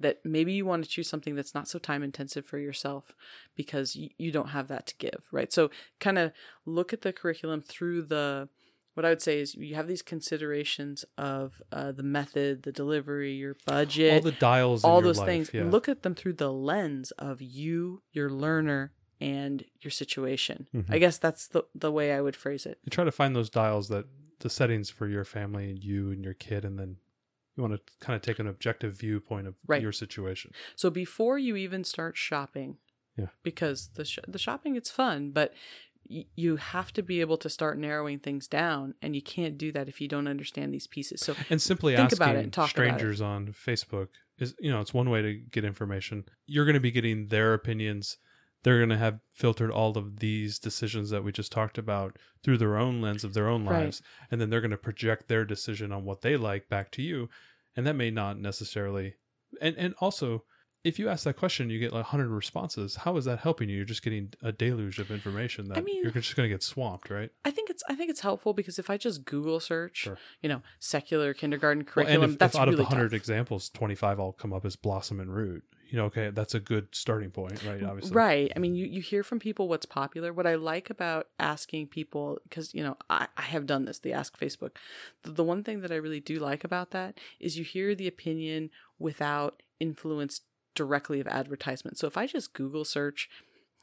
that 0.00 0.18
maybe 0.24 0.52
you 0.52 0.64
want 0.64 0.82
to 0.82 0.90
choose 0.90 1.08
something 1.08 1.34
that's 1.34 1.54
not 1.54 1.68
so 1.68 1.78
time 1.78 2.02
intensive 2.02 2.46
for 2.46 2.58
yourself 2.58 3.14
because 3.54 3.94
you, 3.94 4.08
you 4.16 4.32
don't 4.32 4.48
have 4.48 4.66
that 4.68 4.86
to 4.86 4.96
give 4.96 5.28
right 5.30 5.52
so 5.52 5.70
kind 6.00 6.18
of 6.18 6.32
look 6.64 6.92
at 6.92 7.02
the 7.02 7.12
curriculum 7.12 7.60
through 7.60 8.02
the 8.02 8.48
what 8.94 9.04
I 9.06 9.08
would 9.08 9.22
say 9.22 9.40
is 9.40 9.54
you 9.54 9.74
have 9.74 9.88
these 9.88 10.02
considerations 10.02 11.04
of 11.16 11.62
uh, 11.72 11.92
the 11.92 12.02
method, 12.02 12.62
the 12.64 12.72
delivery, 12.72 13.32
your 13.34 13.56
budget, 13.66 14.14
all 14.14 14.20
the 14.20 14.32
dials, 14.32 14.84
all 14.84 15.00
those 15.00 15.18
life, 15.18 15.26
things. 15.26 15.50
Yeah. 15.52 15.64
Look 15.64 15.88
at 15.88 16.02
them 16.02 16.14
through 16.14 16.34
the 16.34 16.52
lens 16.52 17.10
of 17.12 17.40
you, 17.40 18.02
your 18.12 18.30
learner, 18.30 18.92
and 19.20 19.64
your 19.80 19.90
situation. 19.90 20.68
Mm-hmm. 20.74 20.92
I 20.92 20.98
guess 20.98 21.18
that's 21.18 21.48
the 21.48 21.62
the 21.74 21.90
way 21.92 22.12
I 22.12 22.20
would 22.20 22.36
phrase 22.36 22.66
it. 22.66 22.78
You 22.84 22.90
try 22.90 23.04
to 23.04 23.12
find 23.12 23.34
those 23.36 23.50
dials 23.50 23.88
that 23.88 24.06
the 24.40 24.50
settings 24.50 24.90
for 24.90 25.06
your 25.06 25.24
family 25.24 25.70
and 25.70 25.82
you 25.82 26.10
and 26.10 26.24
your 26.24 26.34
kid, 26.34 26.64
and 26.64 26.78
then 26.78 26.96
You 27.54 27.62
want 27.62 27.74
to 27.74 27.92
kind 28.00 28.16
of 28.16 28.22
take 28.22 28.38
an 28.38 28.46
objective 28.46 28.94
viewpoint 28.98 29.46
of 29.46 29.54
Right. 29.66 29.82
your 29.82 29.92
situation. 29.92 30.52
So 30.74 30.88
before 30.88 31.38
you 31.38 31.54
even 31.56 31.84
start 31.84 32.16
shopping, 32.16 32.78
Yeah. 33.16 33.26
because 33.42 33.88
the 33.88 34.04
sh- 34.06 34.18
the 34.26 34.38
shopping 34.38 34.74
it's 34.74 34.90
fun, 34.90 35.32
but 35.32 35.52
you 36.08 36.56
have 36.56 36.92
to 36.92 37.02
be 37.02 37.20
able 37.20 37.36
to 37.38 37.48
start 37.48 37.78
narrowing 37.78 38.18
things 38.18 38.46
down, 38.46 38.94
and 39.00 39.14
you 39.14 39.22
can't 39.22 39.56
do 39.56 39.72
that 39.72 39.88
if 39.88 40.00
you 40.00 40.08
don't 40.08 40.26
understand 40.26 40.72
these 40.72 40.86
pieces. 40.86 41.20
So 41.20 41.34
And 41.48 41.60
simply 41.60 41.94
Think 41.94 42.06
asking 42.06 42.18
about 42.18 42.36
it 42.36 42.44
and 42.44 42.52
talk 42.52 42.70
strangers 42.70 43.20
on 43.20 43.48
Facebook 43.48 44.08
is, 44.38 44.54
you 44.60 44.70
know, 44.70 44.80
it's 44.80 44.92
one 44.94 45.10
way 45.10 45.22
to 45.22 45.34
get 45.34 45.64
information. 45.64 46.24
You're 46.46 46.64
going 46.64 46.74
to 46.74 46.80
be 46.80 46.90
getting 46.90 47.28
their 47.28 47.54
opinions. 47.54 48.18
They're 48.62 48.78
going 48.78 48.90
to 48.90 48.98
have 48.98 49.20
filtered 49.34 49.70
all 49.70 49.96
of 49.98 50.18
these 50.20 50.58
decisions 50.58 51.10
that 51.10 51.24
we 51.24 51.32
just 51.32 51.50
talked 51.50 51.78
about 51.78 52.18
through 52.44 52.58
their 52.58 52.76
own 52.76 53.00
lens 53.00 53.24
of 53.24 53.34
their 53.34 53.48
own 53.48 53.64
Right. 53.64 53.84
lives. 53.84 54.02
And 54.30 54.40
then 54.40 54.50
they're 54.50 54.60
going 54.60 54.70
to 54.70 54.76
project 54.76 55.28
their 55.28 55.44
decision 55.44 55.92
on 55.92 56.04
what 56.04 56.20
they 56.20 56.36
like 56.36 56.68
back 56.68 56.90
to 56.92 57.02
you. 57.02 57.28
And 57.76 57.86
that 57.86 57.96
may 57.96 58.10
not 58.10 58.38
necessarily. 58.38 59.14
And, 59.60 59.76
and 59.76 59.94
also, 59.98 60.44
if 60.84 60.98
you 60.98 61.08
ask 61.08 61.24
that 61.24 61.36
question, 61.36 61.70
you 61.70 61.78
get 61.78 61.92
like 61.92 62.02
100 62.04 62.28
responses. 62.28 62.96
How 62.96 63.16
is 63.16 63.24
that 63.26 63.38
helping 63.40 63.68
you? 63.68 63.76
You're 63.76 63.84
just 63.84 64.02
getting 64.02 64.32
a 64.42 64.50
deluge 64.52 64.98
of 64.98 65.10
information 65.10 65.68
that 65.68 65.84
mean- 65.84 66.02
you're 66.02 66.10
just 66.12 66.34
going 66.36 66.48
to 66.48 66.52
get 66.54 66.62
swamped, 66.62 67.08
right? 67.10 67.30
I 67.44 67.50
think 67.50 67.70
it's 67.70 67.82
I 67.88 67.94
think 67.94 68.10
it's 68.10 68.20
helpful 68.20 68.52
because 68.52 68.78
if 68.78 68.90
I 68.90 68.96
just 68.96 69.24
Google 69.24 69.60
search, 69.60 69.96
Sure. 69.98 70.18
you 70.42 70.48
know, 70.48 70.62
secular 70.80 71.34
kindergarten 71.34 71.84
Well, 71.84 71.92
curriculum, 71.94 72.22
and 72.24 72.32
if, 72.34 72.38
that's 72.38 72.54
if 72.54 72.60
out 72.60 72.68
really 72.68 72.74
of 72.74 72.78
the 72.78 72.94
100 72.94 73.10
tough. 73.10 73.16
examples, 73.16 73.68
25 73.70 74.18
all 74.20 74.32
come 74.32 74.52
up 74.52 74.64
as 74.64 74.74
blossom 74.76 75.20
and 75.20 75.34
root, 75.34 75.62
you 75.88 75.98
know, 75.98 76.06
okay, 76.06 76.30
that's 76.30 76.54
a 76.54 76.60
good 76.60 76.88
starting 76.92 77.30
point, 77.30 77.62
right? 77.64 77.82
Obviously. 77.82 78.12
Right. 78.12 78.50
I 78.56 78.58
mean, 78.58 78.74
you, 78.74 78.86
you 78.86 79.02
hear 79.02 79.22
from 79.22 79.38
people 79.38 79.68
what's 79.68 79.84
popular. 79.84 80.32
What 80.32 80.46
I 80.46 80.54
like 80.54 80.88
about 80.88 81.28
asking 81.38 81.88
people, 81.88 82.38
because, 82.44 82.72
you 82.74 82.82
know, 82.82 82.96
I, 83.10 83.28
I 83.36 83.42
have 83.42 83.66
done 83.66 83.84
this, 83.84 83.98
the 83.98 84.12
Ask 84.14 84.38
Facebook. 84.40 84.70
The, 85.22 85.32
the 85.32 85.44
one 85.44 85.62
thing 85.62 85.80
that 85.82 85.92
I 85.92 85.96
really 85.96 86.20
do 86.20 86.36
like 86.38 86.64
about 86.64 86.92
that 86.92 87.18
is 87.38 87.58
you 87.58 87.64
hear 87.64 87.94
the 87.94 88.08
opinion 88.08 88.70
without 88.98 89.62
influence 89.80 90.40
directly 90.74 91.20
of 91.20 91.26
advertisement. 91.26 91.98
So 91.98 92.06
if 92.06 92.16
I 92.16 92.26
just 92.26 92.52
Google 92.52 92.84
search, 92.84 93.28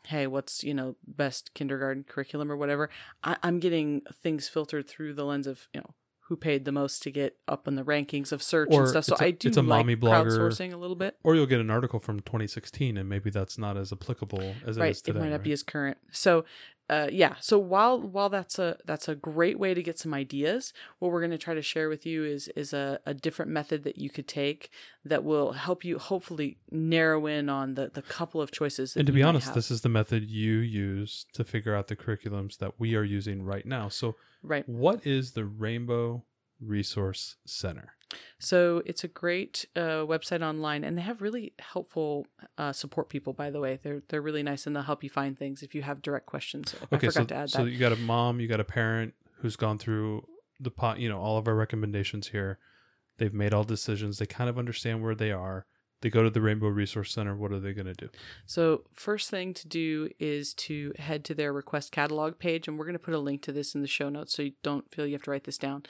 hey, 0.08 0.28
what's, 0.28 0.64
you 0.64 0.74
know, 0.74 0.96
best 1.08 1.54
kindergarten 1.54 2.04
curriculum 2.08 2.52
or 2.52 2.58
whatever, 2.58 2.90
I, 3.24 3.38
I'm 3.44 3.60
getting 3.60 4.02
things 4.22 4.48
filtered 4.48 4.88
through 4.88 5.14
the 5.14 5.26
lens 5.26 5.48
of, 5.48 5.68
you 5.74 5.82
know, 5.82 5.94
who 6.28 6.36
paid 6.38 6.64
the 6.64 6.72
most 6.72 7.02
to 7.02 7.10
get 7.12 7.38
up 7.48 7.68
in 7.68 7.74
the 7.76 7.84
rankings 7.84 8.32
of 8.32 8.44
search 8.44 8.70
Or 8.72 8.82
and 8.82 8.90
stuff. 8.90 9.06
So 9.06 9.16
a- 9.20 9.24
I 9.26 9.32
do 9.32 9.48
it's 9.48 9.58
a 9.58 9.62
like 9.62 9.68
mommy 9.80 9.96
blogger. 9.96 10.28
crowdsourcing 10.28 10.72
a 10.74 10.78
little 10.78 10.96
bit. 10.96 11.18
Or 11.24 11.36
you'll 11.36 11.48
get 11.48 11.60
an 11.60 11.72
article 11.72 12.00
from 12.00 12.20
2016 12.20 12.98
and 12.98 13.10
maybe 13.10 13.32
that's 13.32 13.58
not 13.58 13.78
as 13.78 13.92
applicable 13.92 14.54
as 14.66 14.78
it 14.78 14.80
right 14.80 14.92
is 14.92 15.02
today. 15.02 15.18
it 15.18 15.22
might 15.22 15.30
not 15.30 15.38
right? 15.38 15.44
be 15.44 15.52
as 15.54 15.64
current 15.64 15.98
so 16.12 16.46
uh, 16.90 17.08
yeah 17.12 17.36
so 17.40 17.58
while 17.58 18.00
while 18.00 18.30
that's 18.30 18.60
a 18.60 18.78
that's 18.86 19.08
a 19.08 19.16
great 19.16 19.60
way 19.60 19.74
to 19.74 19.84
get 19.84 19.98
some 19.98 20.14
ideas 20.14 20.74
what 21.00 21.12
we're 21.12 21.22
going 21.22 21.32
to 21.32 21.38
try 21.38 21.54
to 21.54 21.62
share 21.62 21.90
with 21.90 22.06
you 22.06 22.24
is 22.26 22.48
is 22.56 22.74
a, 22.74 23.00
a 23.06 23.14
different 23.14 23.52
method 23.52 23.84
that 23.84 23.98
you 23.98 24.10
could 24.10 24.28
take 24.28 24.70
that 25.06 25.24
will 25.24 25.54
help 25.54 25.84
you 25.84 25.98
hopefully 25.98 26.58
narrow 26.72 27.26
in 27.26 27.50
on 27.50 27.76
the 27.76 27.90
the 27.94 28.02
couple 28.02 28.42
of 28.42 28.52
choices 28.52 28.94
that 28.94 29.02
and 29.02 29.08
to 29.08 29.14
be 29.14 29.24
honest, 29.24 29.48
have. 29.48 29.56
this 29.56 29.72
is 29.72 29.82
the 29.82 29.90
method 29.90 30.30
you 30.30 30.58
use 30.58 31.26
to 31.34 31.44
figure 31.44 31.76
out 31.76 31.88
the 31.88 31.96
curriculums 31.96 32.58
that 32.58 32.80
we 32.80 32.96
are 32.96 33.04
using 33.04 33.44
right 33.44 33.66
now. 33.66 33.90
So, 33.90 34.16
right 34.44 34.68
what 34.68 35.06
is 35.06 35.32
the 35.32 35.46
Rainbow 35.46 36.24
Resource 36.60 37.38
Center? 37.46 37.94
So 38.40 38.82
it's 38.86 39.04
a 39.04 39.08
great 39.08 39.66
uh, 39.76 40.04
website 40.06 40.42
online 40.42 40.84
and 40.84 40.98
they 40.98 41.02
have 41.02 41.22
really 41.22 41.54
helpful 41.60 42.26
uh, 42.58 42.72
support 42.72 43.10
people 43.10 43.34
by 43.34 43.50
the 43.50 43.60
way 43.60 43.78
they're 43.84 44.02
they're 44.10 44.22
really 44.22 44.44
nice 44.44 44.66
and 44.66 44.76
they'll 44.76 44.84
help 44.84 45.04
you 45.04 45.10
find 45.10 45.38
things 45.38 45.62
if 45.62 45.76
you 45.76 45.82
have 45.82 46.02
direct 46.02 46.26
questions 46.26 46.76
i 46.92 46.96
Okay, 46.96 47.08
forgot 47.08 47.14
so, 47.14 47.24
to 47.26 47.36
add 47.36 47.50
so 47.50 47.64
that 47.66 47.72
you 47.72 47.78
got 47.78 47.92
a 47.92 47.98
mom, 47.98 48.40
you 48.40 48.48
got 48.48 48.60
a 48.60 48.64
parent 48.64 49.14
who's 49.42 49.56
gone 49.56 49.78
through 49.78 50.26
the 50.60 50.72
pot, 50.72 51.00
you 51.00 51.08
know, 51.08 51.20
all 51.20 51.38
of 51.38 51.48
our 51.48 51.56
recommendations 51.56 52.30
here. 52.30 52.60
They've 53.18 53.34
made 53.34 53.54
all 53.54 53.64
decisions. 53.64 54.18
They 54.18 54.26
kind 54.26 54.50
of 54.50 54.58
understand 54.58 55.02
where 55.02 55.16
they 55.16 55.32
are. 55.32 55.66
They 56.02 56.10
go 56.10 56.24
to 56.24 56.30
the 56.30 56.40
Rainbow 56.42 56.68
Resource 56.70 57.12
Center. 57.14 57.36
What 57.36 57.52
are 57.52 57.60
they 57.60 57.74
going 57.74 57.88
to 57.88 57.94
do? 57.94 58.10
So, 58.46 58.84
first 58.94 59.30
thing 59.30 59.54
to 59.56 59.68
do 59.68 60.10
is 60.18 60.54
to 60.56 60.94
head 60.98 61.26
to 61.26 61.34
their 61.36 61.52
request 61.52 61.92
catalog 61.92 62.40
page, 62.40 62.68
and 62.68 62.78
we're 62.80 62.86
going 62.86 62.94
to 62.94 63.00
put 63.00 63.14
a 63.14 63.20
link 63.20 63.42
to 63.44 63.52
this 63.52 63.76
in 63.76 63.82
the 63.82 63.88
show 63.88 64.08
notes 64.10 64.34
so 64.34 64.42
you 64.42 64.54
don't 64.64 64.90
feel 64.94 65.06
you 65.06 65.14
have 65.14 65.24
to 65.24 65.32
write 65.32 65.44
this 65.44 65.58
down. 65.58 65.84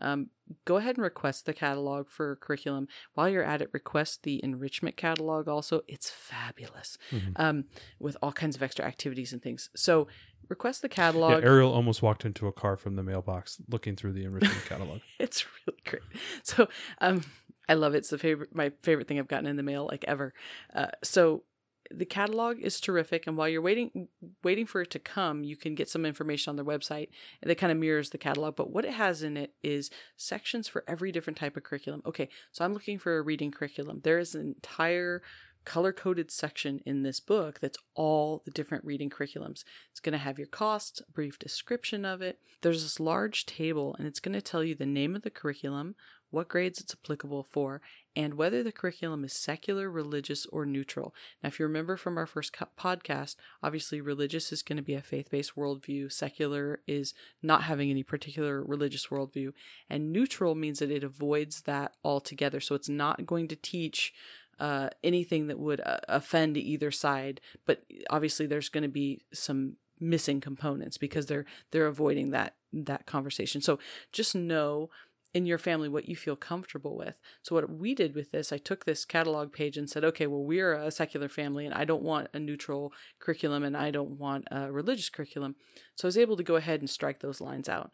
Um, 0.00 0.30
go 0.64 0.76
ahead 0.76 0.96
and 0.96 1.02
request 1.02 1.46
the 1.46 1.52
catalog 1.52 2.08
for 2.08 2.36
curriculum. 2.36 2.86
While 3.14 3.28
you're 3.28 3.42
at 3.42 3.60
it, 3.60 3.70
request 3.72 4.22
the 4.22 4.40
enrichment 4.44 4.96
catalog 4.96 5.48
also. 5.48 5.82
It's 5.88 6.10
fabulous 6.10 6.96
Mhm. 7.10 7.32
um, 7.36 7.64
with 7.98 8.16
all 8.22 8.32
kinds 8.32 8.54
of 8.54 8.62
extra 8.62 8.84
activities 8.84 9.32
and 9.32 9.42
things. 9.42 9.68
So, 9.74 10.06
request 10.48 10.82
the 10.82 10.88
Yeah, 10.88 10.94
catalog. 10.94 11.42
Ariel 11.42 11.72
almost 11.72 12.02
walked 12.02 12.24
into 12.24 12.46
a 12.46 12.52
car 12.52 12.76
from 12.76 12.94
the 12.94 13.02
mailbox 13.02 13.60
looking 13.68 13.96
through 13.96 14.12
the 14.12 14.22
enrichment 14.24 14.64
catalog. 14.66 15.00
it's 15.18 15.44
really 15.66 15.80
great. 15.84 16.02
So 16.44 16.68
um, 17.00 17.22
I 17.68 17.74
love 17.74 17.94
it. 17.94 17.98
It's 17.98 18.10
the 18.10 18.18
favorite, 18.18 18.54
my 18.54 18.72
favorite 18.82 19.08
thing 19.08 19.18
I've 19.18 19.28
gotten 19.28 19.46
in 19.46 19.56
the 19.56 19.62
mail 19.62 19.88
like 19.90 20.04
ever. 20.06 20.32
Uh, 20.74 20.88
so 21.02 21.42
the 21.90 22.04
catalog 22.04 22.58
is 22.58 22.80
terrific, 22.80 23.26
and 23.26 23.36
while 23.36 23.48
you're 23.48 23.62
waiting 23.62 24.08
waiting 24.42 24.66
for 24.66 24.80
it 24.82 24.90
to 24.90 24.98
come, 24.98 25.44
you 25.44 25.56
can 25.56 25.74
get 25.74 25.88
some 25.88 26.04
information 26.04 26.50
on 26.50 26.56
their 26.56 26.64
website 26.64 27.08
that 27.42 27.58
kind 27.58 27.72
of 27.72 27.78
mirrors 27.78 28.10
the 28.10 28.18
catalog. 28.18 28.56
But 28.56 28.70
what 28.70 28.84
it 28.84 28.94
has 28.94 29.22
in 29.22 29.36
it 29.36 29.54
is 29.62 29.90
sections 30.16 30.68
for 30.68 30.84
every 30.88 31.12
different 31.12 31.38
type 31.38 31.56
of 31.56 31.62
curriculum. 31.62 32.02
Okay, 32.06 32.28
so 32.52 32.64
I'm 32.64 32.74
looking 32.74 32.98
for 32.98 33.18
a 33.18 33.22
reading 33.22 33.50
curriculum. 33.50 34.00
There 34.02 34.18
is 34.18 34.34
an 34.34 34.42
entire 34.42 35.22
color 35.64 35.92
coded 35.92 36.30
section 36.30 36.80
in 36.86 37.02
this 37.02 37.18
book 37.18 37.58
that's 37.60 37.78
all 37.94 38.40
the 38.44 38.52
different 38.52 38.84
reading 38.84 39.10
curriculums. 39.10 39.64
It's 39.90 40.00
going 40.00 40.12
to 40.12 40.18
have 40.18 40.38
your 40.38 40.46
costs, 40.46 41.00
a 41.00 41.12
brief 41.12 41.38
description 41.38 42.04
of 42.04 42.22
it. 42.22 42.38
There's 42.62 42.84
this 42.84 43.00
large 43.00 43.44
table, 43.46 43.94
and 43.98 44.06
it's 44.06 44.20
going 44.20 44.34
to 44.34 44.40
tell 44.40 44.62
you 44.62 44.74
the 44.74 44.86
name 44.86 45.16
of 45.16 45.22
the 45.22 45.30
curriculum, 45.30 45.96
what 46.30 46.48
grades 46.48 46.80
it's 46.80 46.94
applicable 46.94 47.42
for, 47.42 47.80
and 48.14 48.34
whether 48.34 48.62
the 48.62 48.72
curriculum 48.72 49.24
is 49.24 49.32
secular, 49.32 49.90
religious, 49.90 50.46
or 50.46 50.64
neutral. 50.64 51.14
Now, 51.42 51.48
if 51.48 51.58
you 51.58 51.66
remember 51.66 51.96
from 51.96 52.16
our 52.16 52.26
first 52.26 52.54
podcast, 52.78 53.36
obviously 53.62 54.00
religious 54.00 54.52
is 54.52 54.62
going 54.62 54.76
to 54.76 54.82
be 54.82 54.94
a 54.94 55.02
faith 55.02 55.30
based 55.30 55.54
worldview, 55.54 56.10
secular 56.10 56.80
is 56.86 57.14
not 57.42 57.64
having 57.64 57.90
any 57.90 58.02
particular 58.02 58.62
religious 58.62 59.08
worldview, 59.08 59.52
and 59.90 60.12
neutral 60.12 60.54
means 60.54 60.78
that 60.78 60.90
it 60.90 61.04
avoids 61.04 61.62
that 61.62 61.92
altogether. 62.04 62.60
So 62.60 62.74
it's 62.74 62.88
not 62.88 63.26
going 63.26 63.48
to 63.48 63.56
teach 63.56 64.12
uh, 64.58 64.88
anything 65.04 65.48
that 65.48 65.58
would 65.58 65.80
uh, 65.84 65.98
offend 66.08 66.56
either 66.56 66.90
side, 66.90 67.40
but 67.66 67.84
obviously 68.08 68.46
there's 68.46 68.70
going 68.70 68.82
to 68.82 68.88
be 68.88 69.20
some 69.32 69.76
missing 69.98 70.40
components 70.40 70.98
because 70.98 71.26
they're 71.26 71.46
they're 71.70 71.86
avoiding 71.86 72.30
that 72.30 72.54
that 72.72 73.06
conversation. 73.06 73.60
So 73.60 73.78
just 74.12 74.34
know 74.34 74.90
in 75.36 75.44
your 75.44 75.58
family 75.58 75.86
what 75.86 76.08
you 76.08 76.16
feel 76.16 76.34
comfortable 76.34 76.96
with. 76.96 77.14
So 77.42 77.54
what 77.54 77.68
we 77.70 77.94
did 77.94 78.14
with 78.14 78.30
this, 78.30 78.54
I 78.54 78.56
took 78.56 78.86
this 78.86 79.04
catalog 79.04 79.52
page 79.52 79.76
and 79.76 79.88
said, 79.88 80.02
okay, 80.02 80.26
well 80.26 80.42
we're 80.42 80.72
a 80.72 80.90
secular 80.90 81.28
family 81.28 81.66
and 81.66 81.74
I 81.74 81.84
don't 81.84 82.02
want 82.02 82.28
a 82.32 82.38
neutral 82.38 82.90
curriculum 83.18 83.62
and 83.62 83.76
I 83.76 83.90
don't 83.90 84.12
want 84.12 84.48
a 84.50 84.72
religious 84.72 85.10
curriculum. 85.10 85.56
So 85.94 86.06
I 86.06 86.08
was 86.08 86.16
able 86.16 86.38
to 86.38 86.42
go 86.42 86.56
ahead 86.56 86.80
and 86.80 86.88
strike 86.88 87.20
those 87.20 87.42
lines 87.42 87.68
out. 87.68 87.90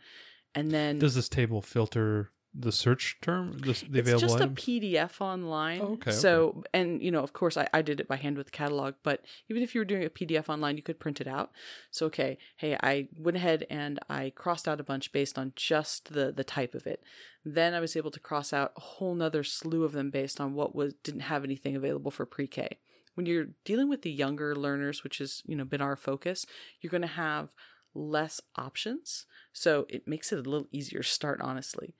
And 0.54 0.70
then 0.70 1.00
Does 1.00 1.16
this 1.16 1.28
table 1.28 1.62
filter 1.62 2.30
the 2.54 2.72
search 2.72 3.16
term, 3.22 3.52
the, 3.52 3.58
the 3.58 3.70
it's 3.70 3.84
available 3.84 4.20
just 4.20 4.40
a 4.40 4.48
PDF 4.48 5.20
online. 5.20 5.80
Oh, 5.80 5.92
okay, 5.94 6.10
So, 6.10 6.64
and 6.74 7.02
you 7.02 7.10
know, 7.10 7.22
of 7.22 7.32
course, 7.32 7.56
I, 7.56 7.66
I 7.72 7.80
did 7.80 7.98
it 7.98 8.06
by 8.08 8.16
hand 8.16 8.36
with 8.36 8.46
the 8.46 8.52
catalog, 8.52 8.94
but 9.02 9.24
even 9.48 9.62
if 9.62 9.74
you 9.74 9.80
were 9.80 9.86
doing 9.86 10.04
a 10.04 10.10
PDF 10.10 10.48
online, 10.48 10.76
you 10.76 10.82
could 10.82 11.00
print 11.00 11.20
it 11.20 11.26
out. 11.26 11.50
So, 11.90 12.06
okay, 12.06 12.36
hey, 12.56 12.76
I 12.82 13.08
went 13.16 13.38
ahead 13.38 13.66
and 13.70 13.98
I 14.08 14.32
crossed 14.36 14.68
out 14.68 14.80
a 14.80 14.84
bunch 14.84 15.12
based 15.12 15.38
on 15.38 15.52
just 15.56 16.12
the 16.12 16.30
the 16.30 16.44
type 16.44 16.74
of 16.74 16.86
it. 16.86 17.02
Then 17.44 17.72
I 17.72 17.80
was 17.80 17.96
able 17.96 18.10
to 18.10 18.20
cross 18.20 18.52
out 18.52 18.72
a 18.76 18.80
whole 18.80 19.14
nother 19.14 19.44
slew 19.44 19.84
of 19.84 19.92
them 19.92 20.10
based 20.10 20.40
on 20.40 20.54
what 20.54 20.74
was 20.74 20.92
didn't 21.02 21.22
have 21.22 21.44
anything 21.44 21.74
available 21.74 22.10
for 22.10 22.26
pre-K. 22.26 22.78
When 23.14 23.26
you're 23.26 23.48
dealing 23.64 23.88
with 23.88 24.02
the 24.02 24.10
younger 24.10 24.54
learners, 24.54 25.02
which 25.02 25.18
has 25.18 25.42
you 25.46 25.56
know 25.56 25.64
been 25.64 25.80
our 25.80 25.96
focus, 25.96 26.44
you're 26.80 26.90
going 26.90 27.00
to 27.02 27.08
have 27.08 27.54
less 27.94 28.40
options. 28.56 29.26
So 29.54 29.86
it 29.88 30.06
makes 30.06 30.32
it 30.32 30.38
a 30.38 30.50
little 30.50 30.68
easier 30.70 31.00
to 31.00 31.08
start, 31.08 31.40
honestly 31.40 31.94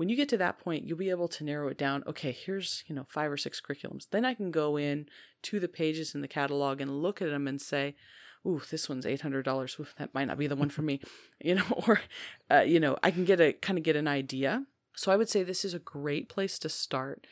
when 0.00 0.08
you 0.08 0.16
get 0.16 0.30
to 0.30 0.38
that 0.38 0.58
point 0.58 0.86
you'll 0.86 0.96
be 0.96 1.10
able 1.10 1.28
to 1.28 1.44
narrow 1.44 1.68
it 1.68 1.76
down 1.76 2.02
okay 2.06 2.32
here's 2.32 2.84
you 2.86 2.94
know 2.94 3.04
five 3.10 3.30
or 3.30 3.36
six 3.36 3.60
curriculums. 3.60 4.08
Then 4.10 4.24
i 4.24 4.32
can 4.32 4.50
go 4.50 4.78
in 4.78 5.06
to 5.42 5.60
the 5.60 5.68
pages 5.68 6.14
in 6.14 6.22
the 6.22 6.26
catalog 6.26 6.80
and 6.80 7.02
look 7.02 7.20
at 7.20 7.28
them 7.28 7.46
and 7.46 7.60
say 7.60 7.94
ooh 8.46 8.62
this 8.70 8.88
one's 8.88 9.04
$800 9.04 9.78
Ooh, 9.78 9.86
that 9.98 10.14
might 10.14 10.24
not 10.24 10.38
be 10.38 10.46
the 10.46 10.56
one 10.56 10.70
for 10.70 10.80
me 10.80 11.02
you 11.44 11.54
know 11.54 11.66
or 11.86 12.00
uh, 12.50 12.60
you 12.60 12.80
know 12.80 12.96
i 13.02 13.10
can 13.10 13.26
get 13.26 13.42
a 13.42 13.52
kind 13.52 13.78
of 13.78 13.84
get 13.84 13.94
an 13.94 14.08
idea. 14.08 14.64
So 14.96 15.12
i 15.12 15.16
would 15.16 15.28
say 15.28 15.42
this 15.42 15.66
is 15.66 15.74
a 15.74 15.78
great 15.78 16.30
place 16.30 16.58
to 16.60 16.70
start. 16.70 17.26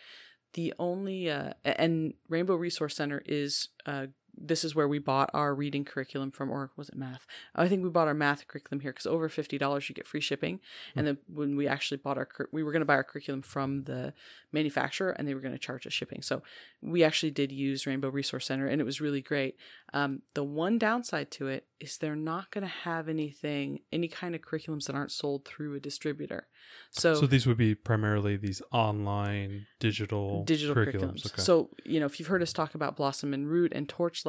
The 0.52 0.74
only 0.78 1.30
uh, 1.30 1.54
and 1.64 2.12
rainbow 2.28 2.56
resource 2.56 2.96
center 2.96 3.22
is 3.24 3.68
uh, 3.86 4.08
this 4.40 4.64
is 4.64 4.74
where 4.74 4.88
we 4.88 4.98
bought 4.98 5.30
our 5.34 5.54
reading 5.54 5.84
curriculum 5.84 6.30
from, 6.30 6.50
or 6.50 6.70
was 6.76 6.88
it 6.88 6.96
math? 6.96 7.26
I 7.54 7.68
think 7.68 7.82
we 7.82 7.90
bought 7.90 8.08
our 8.08 8.14
math 8.14 8.46
curriculum 8.46 8.80
here 8.80 8.92
because 8.92 9.06
over 9.06 9.28
fifty 9.28 9.58
dollars 9.58 9.88
you 9.88 9.94
get 9.94 10.06
free 10.06 10.20
shipping. 10.20 10.60
And 10.94 11.06
then 11.06 11.18
when 11.26 11.56
we 11.56 11.66
actually 11.66 11.98
bought 11.98 12.18
our, 12.18 12.28
we 12.52 12.62
were 12.62 12.72
going 12.72 12.80
to 12.80 12.86
buy 12.86 12.94
our 12.94 13.04
curriculum 13.04 13.42
from 13.42 13.84
the 13.84 14.14
manufacturer, 14.52 15.10
and 15.10 15.26
they 15.26 15.34
were 15.34 15.40
going 15.40 15.52
to 15.52 15.58
charge 15.58 15.86
us 15.86 15.92
shipping. 15.92 16.22
So 16.22 16.42
we 16.80 17.04
actually 17.04 17.30
did 17.32 17.52
use 17.52 17.86
Rainbow 17.86 18.08
Resource 18.08 18.46
Center, 18.46 18.66
and 18.66 18.80
it 18.80 18.84
was 18.84 19.00
really 19.00 19.20
great. 19.20 19.56
Um, 19.92 20.22
the 20.34 20.44
one 20.44 20.78
downside 20.78 21.30
to 21.32 21.48
it 21.48 21.66
is 21.80 21.96
they're 21.96 22.16
not 22.16 22.50
going 22.50 22.62
to 22.62 22.68
have 22.68 23.08
anything, 23.08 23.80
any 23.92 24.08
kind 24.08 24.34
of 24.34 24.40
curriculums 24.42 24.86
that 24.86 24.96
aren't 24.96 25.12
sold 25.12 25.44
through 25.44 25.74
a 25.74 25.80
distributor. 25.80 26.46
So, 26.90 27.14
So 27.14 27.26
these 27.26 27.46
would 27.46 27.56
be 27.56 27.74
primarily 27.74 28.36
these 28.36 28.60
online 28.72 29.66
digital 29.78 30.44
digital 30.44 30.74
curriculums. 30.74 31.22
curriculums. 31.22 31.26
Okay. 31.26 31.42
So, 31.42 31.70
you 31.84 32.00
know, 32.00 32.06
if 32.06 32.18
you've 32.18 32.28
heard 32.28 32.42
us 32.42 32.52
talk 32.52 32.74
about 32.74 32.96
Blossom 32.96 33.32
and 33.32 33.48
Root 33.48 33.72
and 33.74 33.88
Torchlight, 33.88 34.27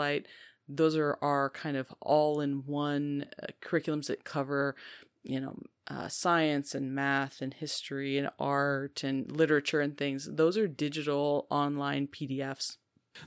those 0.68 0.96
are 0.96 1.18
our 1.22 1.50
kind 1.50 1.76
of 1.76 1.92
all 2.02 2.42
in 2.42 2.64
one 2.66 3.26
uh, 3.42 3.48
curriculums 3.62 4.08
that 4.08 4.24
cover, 4.24 4.76
you 5.24 5.40
know, 5.40 5.58
uh, 5.88 6.08
science 6.08 6.76
and 6.76 6.94
math 6.94 7.42
and 7.42 7.56
history 7.56 8.18
and 8.18 8.30
art 8.40 9.04
and 9.04 9.32
literature 9.32 9.82
and 9.82 9.98
things. 9.98 10.30
Those 10.32 10.58
are 10.58 10.68
digital 10.68 11.48
online 11.50 12.08
PDFs. 12.08 12.78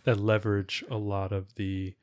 that 0.04 0.20
leverage 0.20 0.84
a 0.90 0.96
lot 0.96 1.32
of 1.32 1.54
the 1.56 1.94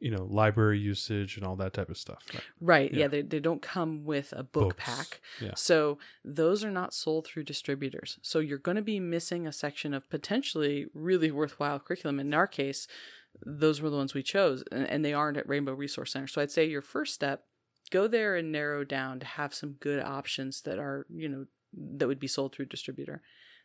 you 0.00 0.10
know 0.10 0.24
library 0.30 0.78
usage 0.78 1.36
and 1.36 1.46
all 1.46 1.56
that 1.56 1.74
type 1.74 1.90
of 1.90 1.98
stuff. 1.98 2.24
Right? 2.32 2.42
Right. 2.60 2.92
Yeah. 2.92 3.00
Yeah. 3.00 3.08
they, 3.08 3.22
they 3.22 3.40
don't 3.40 3.60
come 3.60 4.04
with 4.04 4.32
a 4.34 4.42
book 4.42 4.76
Books. 4.78 4.84
pack. 4.84 5.20
Yeah. 5.40 5.52
So 5.54 5.98
those 6.24 6.64
are 6.64 6.70
not 6.70 6.94
sold 6.94 7.26
through 7.26 7.44
distributors. 7.44 8.18
So 8.22 8.38
you're 8.38 8.56
going 8.58 8.76
to 8.76 8.82
be 8.82 8.98
missing 8.98 9.46
a 9.46 9.52
section 9.52 9.92
of 9.92 10.08
potentially 10.08 10.86
really 10.94 11.30
worthwhile 11.30 11.78
curriculum. 11.78 12.18
In 12.18 12.32
our 12.32 12.46
case, 12.46 12.88
those 13.44 13.80
were 13.80 13.90
the 13.90 13.96
ones 13.96 14.14
we 14.14 14.22
chose, 14.22 14.62
and, 14.70 14.86
and 14.88 15.04
they 15.04 15.12
aren't 15.14 15.38
at 15.38 15.48
Rainbow 15.48 15.72
Resource 15.74 16.12
Center. 16.12 16.26
So 16.26 16.40
I'd 16.42 16.50
say 16.50 16.64
your 16.66 16.82
first 16.82 17.14
step, 17.14 17.44
go 17.90 18.06
there 18.06 18.36
and 18.36 18.52
narrow 18.52 18.84
down 18.84 19.20
to 19.20 19.26
have 19.26 19.54
some 19.54 19.72
good 19.80 20.02
options 20.02 20.62
that 20.62 20.78
are, 20.78 21.06
you 21.08 21.28
know, 21.28 21.46
that 21.72 22.08
would 22.08 22.20
be 22.20 22.26
sold 22.26 22.54
through 22.54 22.66
distributor. 22.66 23.22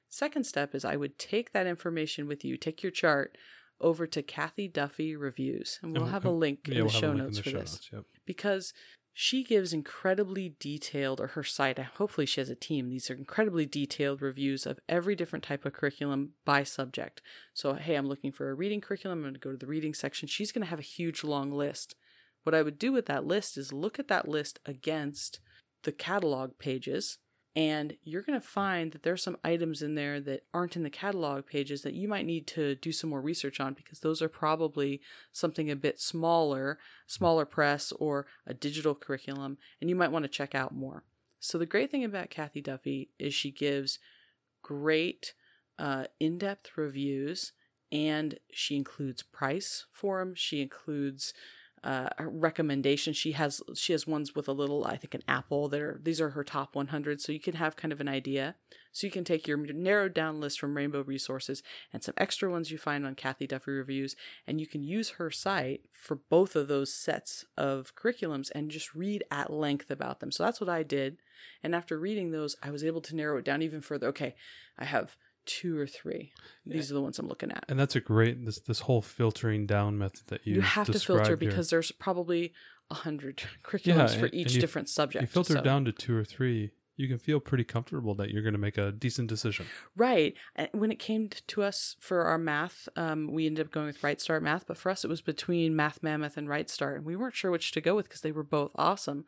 Second 0.10 0.45
step 0.45 0.75
is 0.75 0.86
I 0.86 0.95
would 0.95 1.17
take 1.17 1.51
that 1.53 1.67
information 1.67 2.27
with 2.27 2.45
you, 2.45 2.57
take 2.57 2.84
your 2.84 2.91
chart 2.91 3.38
over 3.81 4.07
to 4.07 4.22
Cathy 4.22 4.67
Duffy 4.67 5.15
Reviews, 5.15 5.79
and 5.81 5.91
we'll 5.93 6.05
have 6.05 6.24
a 6.25 6.29
link 6.29 6.69
in 6.69 6.84
the 6.84 6.89
show 6.89 7.12
notes 7.13 7.39
for 7.39 7.50
this 7.50 7.53
notes, 7.74 7.89
Yep. 7.91 8.03
because 8.25 8.74
she 9.17 9.45
gives 9.45 9.72
incredibly 9.72 10.55
detailed 10.60 11.22
or 11.22 11.27
her 11.27 11.43
site 11.43 11.79
hopefully 11.79 12.25
she 12.25 12.41
has 12.41 12.50
a 12.50 12.55
team 12.55 12.89
these 12.89 13.10
are 13.10 13.15
incredibly 13.15 13.65
detailed 13.65 14.22
reviews 14.22 14.65
of 14.65 14.77
every 14.89 15.15
different 15.15 15.41
type 15.41 15.63
of 15.63 15.72
curriculum 15.72 16.31
by 16.43 16.63
subject. 16.63 17.22
So 17.53 17.75
hey 17.75 17.95
i'm 17.95 18.10
looking 18.10 18.34
for 18.34 18.50
a 18.50 18.53
reading 18.53 18.81
curriculum 18.81 19.19
i'm 19.19 19.24
going 19.24 19.34
to 19.34 19.39
go 19.39 19.51
to 19.51 19.57
the 19.57 19.67
reading 19.67 19.93
section. 19.93 20.27
She's 20.27 20.51
going 20.51 20.63
to 20.63 20.69
have 20.69 20.79
a 20.79 20.84
huge 20.84 21.24
long 21.24 21.50
list. 21.50 21.95
What 22.43 22.53
i 22.53 22.62
would 22.62 22.77
do 22.77 22.91
with 22.91 23.05
that 23.05 23.25
list 23.25 23.57
is 23.57 23.72
look 23.72 24.00
at 24.00 24.10
that 24.10 24.27
list 24.27 24.60
against 24.65 25.39
the 25.84 25.93
catalog 25.93 26.60
pages 26.60 27.17
and 27.55 27.95
you're 28.03 28.21
going 28.21 28.39
to 28.39 28.45
find 28.45 28.91
that 28.91 29.03
there's 29.03 29.24
some 29.24 29.38
items 29.43 29.81
in 29.81 29.95
there 29.95 30.19
that 30.19 30.43
aren't 30.53 30.75
in 30.75 30.83
the 30.83 30.89
catalog 30.89 31.45
pages 31.45 31.83
that 31.83 31.93
you 31.93 32.07
might 32.07 32.25
need 32.25 32.47
to 32.47 32.75
do 32.75 32.91
some 32.91 33.09
more 33.09 33.21
research 33.21 33.62
on 33.62 33.74
because 33.74 34.01
those 34.01 34.21
are 34.21 34.27
probably 34.27 35.00
something 35.31 35.71
a 35.71 35.75
bit 35.75 36.00
smaller 36.00 36.77
smaller 37.07 37.45
press 37.45 37.91
or 37.93 38.25
a 38.45 38.53
digital 38.53 38.95
curriculum, 38.95 39.57
and 39.79 39.89
you 39.89 39.95
might 39.95 40.12
want 40.12 40.24
to 40.24 40.29
check 40.29 40.55
out 40.55 40.74
more. 40.74 41.03
So, 41.39 41.57
the 41.57 41.65
great 41.65 41.91
thing 41.91 42.03
about 42.03 42.29
Cathy 42.29 42.62
Duffy 42.62 43.09
is 43.19 43.33
she 43.33 43.51
gives 43.51 44.00
great 44.62 45.33
uh, 45.77 46.05
in 46.19 46.38
depth 46.38 46.71
reviews 46.75 47.51
and 47.91 48.39
she 48.51 48.75
includes 48.75 49.21
price 49.21 49.85
for 49.91 50.19
them. 50.19 50.33
She 50.35 50.62
includes 50.62 51.33
uh, 51.86 52.10
recommendations. 52.20 53.15
She 53.15 53.34
has 53.34 53.62
she 53.75 53.94
has 53.94 54.08
ones 54.08 54.34
with 54.34 54.48
a 54.48 54.51
little, 54.54 54.86
I 54.86 54.98
think, 54.98 55.13
an 55.13 55.22
apple. 55.27 55.70
There, 55.70 56.00
these 56.01 56.20
are 56.20 56.32
her 56.32 56.44
top 56.44 56.75
100, 56.75 57.22
so 57.22 57.32
you 57.32 57.39
can 57.39 57.56
have 57.56 57.75
kind 57.75 57.94
of 57.94 58.01
an 58.01 58.08
idea. 58.08 58.56
So 58.92 59.06
you 59.06 59.12
can 59.12 59.24
take 59.24 59.48
your 59.48 59.58
narrowed 59.58 60.13
down 60.13 60.39
list 60.39 60.60
from 60.60 60.75
Rainbow 60.75 61.04
Resources 61.04 61.62
and 61.94 62.01
some 62.01 62.15
extra 62.18 62.50
ones 62.50 62.72
you 62.72 62.77
find 62.77 63.06
on 63.06 63.13
Cathy 63.13 63.46
Duffy 63.46 63.72
reviews, 63.72 64.15
and 64.48 64.60
you 64.60 64.65
can 64.65 64.84
use 64.84 65.12
her 65.12 65.30
site 65.30 65.82
for 65.94 66.15
both 66.15 66.56
of 66.56 66.68
those 66.68 66.92
sets 66.92 67.46
of 67.56 67.96
curriculums 67.96 68.50
and 68.56 68.72
just 68.72 68.96
read 68.96 69.24
at 69.30 69.54
length 69.54 69.92
about 69.92 70.22
them. 70.22 70.32
So 70.32 70.44
that's 70.44 70.60
what 70.60 70.70
I 70.70 70.82
did, 70.82 71.18
and 71.62 71.75
after 71.75 72.00
reading 72.00 72.32
those, 72.32 72.56
I 72.63 72.72
was 72.72 72.84
able 72.84 73.01
to 73.01 73.15
narrow 73.15 73.38
it 73.38 73.46
down 73.46 73.62
even 73.62 73.82
further. 73.82 74.08
Okay, 74.08 74.36
I 74.80 74.86
have 74.86 75.18
two 75.45 75.77
or 75.79 75.87
three. 75.87 76.31
These 76.65 76.91
are 76.91 76.93
the 76.95 77.01
ones 77.01 77.19
I'm 77.19 77.27
looking 77.27 77.51
at. 77.51 77.65
And 77.69 77.79
that's 77.79 77.95
a 77.95 78.01
great 78.01 78.43
this 78.45 78.59
this 78.59 78.79
whole 78.81 79.01
filtering 79.01 79.65
down 79.65 79.97
method 79.97 80.27
that 80.27 80.45
you 80.45 80.55
You 80.55 80.61
have 80.61 80.87
to 80.87 80.99
filter 80.99 81.25
here. 81.25 81.37
because 81.37 81.69
there's 81.69 81.91
probably 81.91 82.53
a 82.89 82.95
hundred 82.95 83.43
curriculums 83.63 84.15
for 84.15 84.25
and- 84.25 84.34
each 84.36 84.53
you- 84.55 84.62
different 84.62 84.89
subject. 84.89 85.21
you 85.23 85.27
filter 85.27 85.53
so- 85.53 85.62
down 85.62 85.86
to 85.86 85.91
two 85.91 86.15
or 86.15 86.23
three. 86.23 86.71
You 86.97 87.10
can 87.10 87.19
feel 87.19 87.41
pretty 87.41 87.65
comfortable 87.65 88.15
that 88.15 88.29
you're 88.29 88.41
going 88.41 88.53
to 88.53 88.58
make 88.58 88.77
a 88.77 88.89
decent 88.89 89.27
decision. 89.27 89.65
Right. 89.97 90.34
When 90.71 90.93
it 90.93 90.95
came 90.99 91.27
to 91.47 91.62
us 91.62 91.97
for 91.99 92.21
our 92.23 92.38
math, 92.38 92.88
um, 92.95 93.27
we 93.34 93.47
ended 93.47 93.65
up 93.65 93.71
going 93.73 93.88
with 93.88 94.01
Right 94.01 94.21
Start 94.21 94.41
Math, 94.41 94.65
but 94.65 94.77
for 94.77 94.89
us 94.89 95.03
it 95.03 95.10
was 95.10 95.19
between 95.19 95.75
Math 95.75 96.01
Mammoth 96.01 96.38
and 96.38 96.47
Right 96.47 96.69
Start, 96.69 96.95
and 96.95 97.05
we 97.05 97.17
weren't 97.17 97.36
sure 97.36 97.51
which 97.51 97.73
to 97.73 97.81
go 97.81 97.95
with 97.97 98.05
because 98.08 98.21
they 98.21 98.31
were 98.31 98.43
both 98.45 98.71
awesome. 98.75 99.25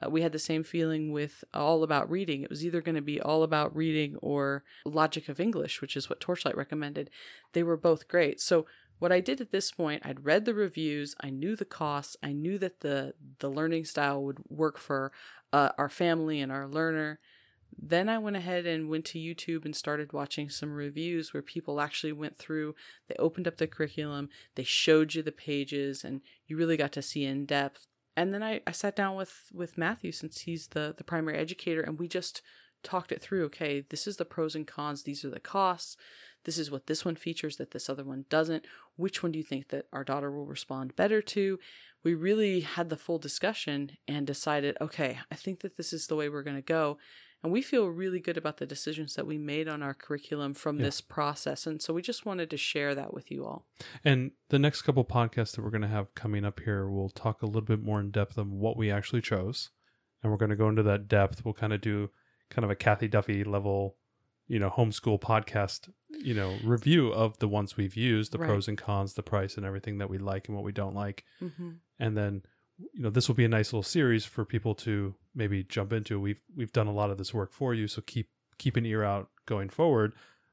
Uh, 0.00 0.08
we 0.08 0.22
had 0.22 0.32
the 0.32 0.38
same 0.38 0.62
feeling 0.62 1.12
with 1.12 1.44
All 1.52 1.82
About 1.82 2.10
Reading. 2.10 2.42
It 2.42 2.50
was 2.50 2.64
either 2.64 2.80
going 2.80 2.94
to 2.94 3.02
be 3.02 3.20
All 3.20 3.42
About 3.42 3.74
Reading 3.76 4.16
or 4.22 4.64
Logic 4.84 5.28
of 5.28 5.40
English, 5.40 5.80
which 5.80 5.96
is 5.96 6.08
what 6.08 6.20
Torchlight 6.20 6.56
recommended. 6.56 7.10
They 7.52 7.62
were 7.62 7.76
both 7.76 8.08
great. 8.08 8.40
So 8.40 8.66
what 8.98 9.12
I 9.12 9.18
did 9.20 9.40
at 9.40 9.50
this 9.50 9.72
point, 9.72 10.06
I'd 10.06 10.24
read 10.24 10.44
the 10.44 10.54
reviews, 10.54 11.16
I 11.20 11.30
knew 11.30 11.56
the 11.56 11.64
costs, 11.64 12.16
I 12.22 12.32
knew 12.32 12.56
that 12.58 12.80
the 12.80 13.14
the 13.40 13.50
learning 13.50 13.84
style 13.84 14.22
would 14.22 14.38
work 14.48 14.78
for 14.78 15.10
uh, 15.52 15.70
our 15.76 15.88
family 15.88 16.40
and 16.40 16.52
our 16.52 16.68
learner. 16.68 17.18
Then 17.76 18.08
I 18.08 18.18
went 18.18 18.36
ahead 18.36 18.64
and 18.64 18.88
went 18.88 19.04
to 19.06 19.18
YouTube 19.18 19.64
and 19.64 19.74
started 19.74 20.12
watching 20.12 20.48
some 20.48 20.72
reviews 20.72 21.34
where 21.34 21.42
people 21.42 21.80
actually 21.80 22.12
went 22.12 22.38
through, 22.38 22.76
they 23.08 23.16
opened 23.18 23.48
up 23.48 23.56
the 23.56 23.66
curriculum, 23.66 24.28
they 24.54 24.62
showed 24.62 25.14
you 25.14 25.22
the 25.22 25.32
pages, 25.32 26.04
and 26.04 26.20
you 26.46 26.56
really 26.56 26.76
got 26.76 26.92
to 26.92 27.02
see 27.02 27.24
in 27.24 27.44
depth. 27.44 27.88
And 28.16 28.34
then 28.34 28.42
I, 28.42 28.60
I 28.66 28.72
sat 28.72 28.94
down 28.94 29.16
with, 29.16 29.44
with 29.52 29.78
Matthew 29.78 30.12
since 30.12 30.42
he's 30.42 30.68
the, 30.68 30.94
the 30.96 31.04
primary 31.04 31.38
educator, 31.38 31.80
and 31.80 31.98
we 31.98 32.08
just 32.08 32.42
talked 32.82 33.12
it 33.12 33.22
through. 33.22 33.44
Okay, 33.46 33.84
this 33.88 34.06
is 34.06 34.16
the 34.16 34.24
pros 34.24 34.54
and 34.54 34.66
cons, 34.66 35.02
these 35.02 35.24
are 35.24 35.30
the 35.30 35.40
costs. 35.40 35.96
This 36.44 36.58
is 36.58 36.70
what 36.70 36.86
this 36.86 37.04
one 37.04 37.14
features 37.14 37.56
that 37.56 37.70
this 37.70 37.88
other 37.88 38.04
one 38.04 38.24
doesn't. 38.28 38.64
Which 38.96 39.22
one 39.22 39.32
do 39.32 39.38
you 39.38 39.44
think 39.44 39.68
that 39.68 39.86
our 39.92 40.02
daughter 40.04 40.30
will 40.30 40.46
respond 40.46 40.96
better 40.96 41.22
to? 41.22 41.58
We 42.02 42.14
really 42.14 42.60
had 42.60 42.90
the 42.90 42.96
full 42.96 43.18
discussion 43.18 43.92
and 44.08 44.26
decided, 44.26 44.76
okay, 44.80 45.20
I 45.30 45.36
think 45.36 45.60
that 45.60 45.76
this 45.76 45.92
is 45.92 46.08
the 46.08 46.16
way 46.16 46.28
we're 46.28 46.42
going 46.42 46.56
to 46.56 46.62
go. 46.62 46.98
And 47.42 47.52
we 47.52 47.60
feel 47.60 47.86
really 47.88 48.20
good 48.20 48.36
about 48.36 48.58
the 48.58 48.66
decisions 48.66 49.14
that 49.14 49.26
we 49.26 49.36
made 49.36 49.68
on 49.68 49.82
our 49.82 49.94
curriculum 49.94 50.54
from 50.54 50.78
Yeah. 50.78 50.84
this 50.84 51.00
process. 51.00 51.66
And 51.66 51.82
so 51.82 51.92
we 51.92 52.00
just 52.00 52.24
wanted 52.24 52.48
to 52.50 52.56
share 52.56 52.94
that 52.94 53.12
with 53.12 53.30
you 53.32 53.44
all. 53.44 53.66
And 54.04 54.30
the 54.50 54.58
next 54.60 54.82
couple 54.82 55.04
podcasts 55.04 55.56
that 55.56 55.62
we're 55.62 55.70
going 55.70 55.82
to 55.82 55.88
have 55.88 56.14
coming 56.14 56.44
up 56.44 56.60
here, 56.60 56.88
we'll 56.88 57.08
talk 57.08 57.42
a 57.42 57.46
little 57.46 57.60
bit 57.62 57.82
more 57.82 57.98
in 58.00 58.10
depth 58.12 58.38
on 58.38 58.58
what 58.58 58.76
we 58.76 58.90
actually 58.92 59.22
chose. 59.22 59.70
And 60.22 60.30
we're 60.30 60.38
going 60.38 60.50
to 60.50 60.56
go 60.56 60.68
into 60.68 60.84
that 60.84 61.08
depth. 61.08 61.44
We'll 61.44 61.54
kind 61.54 61.72
of 61.72 61.80
do 61.80 62.10
kind 62.48 62.64
of 62.64 62.70
a 62.70 62.76
Cathy 62.76 63.08
Duffy 63.08 63.42
level, 63.42 63.96
you 64.46 64.60
know, 64.60 64.70
homeschool 64.70 65.20
podcast, 65.20 65.88
you 66.10 66.34
know, 66.34 66.56
review 66.62 67.08
of 67.12 67.38
the 67.38 67.48
ones 67.48 67.76
we've 67.76 67.96
used, 67.96 68.30
the 68.30 68.38
Right. 68.38 68.46
pros 68.46 68.68
and 68.68 68.78
cons, 68.78 69.14
the 69.14 69.22
price 69.24 69.56
and 69.56 69.66
everything 69.66 69.98
that 69.98 70.08
we 70.10 70.18
like 70.18 70.46
and 70.46 70.54
what 70.54 70.64
we 70.64 70.70
don't 70.72 70.94
like. 70.94 71.24
Mm-hmm. 71.40 71.70
And 71.98 72.16
then, 72.16 72.42
you 72.92 73.02
know, 73.02 73.10
this 73.10 73.26
will 73.26 73.34
be 73.34 73.44
a 73.44 73.48
nice 73.48 73.72
little 73.72 73.82
series 73.82 74.24
for 74.24 74.44
people 74.44 74.74
to 74.76 75.16
maybe 75.34 75.64
jump 75.64 75.92
into. 75.92 76.20
We've 76.20 76.40
we've 76.54 76.72
done 76.72 76.86
a 76.86 76.92
lot 76.92 77.10
of 77.10 77.18
this 77.18 77.34
work 77.34 77.52
for 77.52 77.74
you, 77.74 77.88
so 77.88 78.02
keep 78.02 78.28
keep 78.58 78.76
an 78.76 78.86
ear 78.86 79.04
out 79.04 79.30
going 79.46 79.68
forward. 79.68 80.12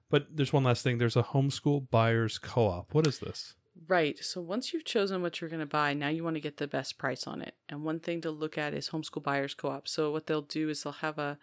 But 0.09 0.27
there's 0.35 0.53
one 0.53 0.63
last 0.63 0.83
thing. 0.83 0.97
There's 0.97 1.15
a 1.15 1.23
homeschool 1.23 1.89
buyers 1.91 2.39
co-op. 2.39 2.93
What 2.93 3.05
is 3.05 3.19
this? 3.19 3.53
Right. 3.87 4.17
So 4.23 4.41
once 4.41 4.73
you've 4.73 4.85
chosen 4.85 5.21
what 5.21 5.39
you're 5.39 5.49
going 5.49 5.61
to 5.61 5.65
buy, 5.65 5.93
now 5.93 6.09
you 6.09 6.23
want 6.23 6.35
to 6.35 6.41
get 6.41 6.57
the 6.57 6.67
best 6.67 6.97
price 6.97 7.27
on 7.27 7.41
it. 7.41 7.55
And 7.69 7.83
one 7.83 7.99
thing 7.99 8.19
to 8.21 8.31
look 8.31 8.57
at 8.57 8.73
is 8.73 8.89
homeschool 8.89 9.23
buyers 9.23 9.53
co-op. 9.53 9.87
So 9.87 10.11
what 10.11 10.25
they'll 10.27 10.41
do 10.41 10.69
is 10.69 10.83
they'll 10.83 10.93
have 10.93 11.19
a 11.19 11.37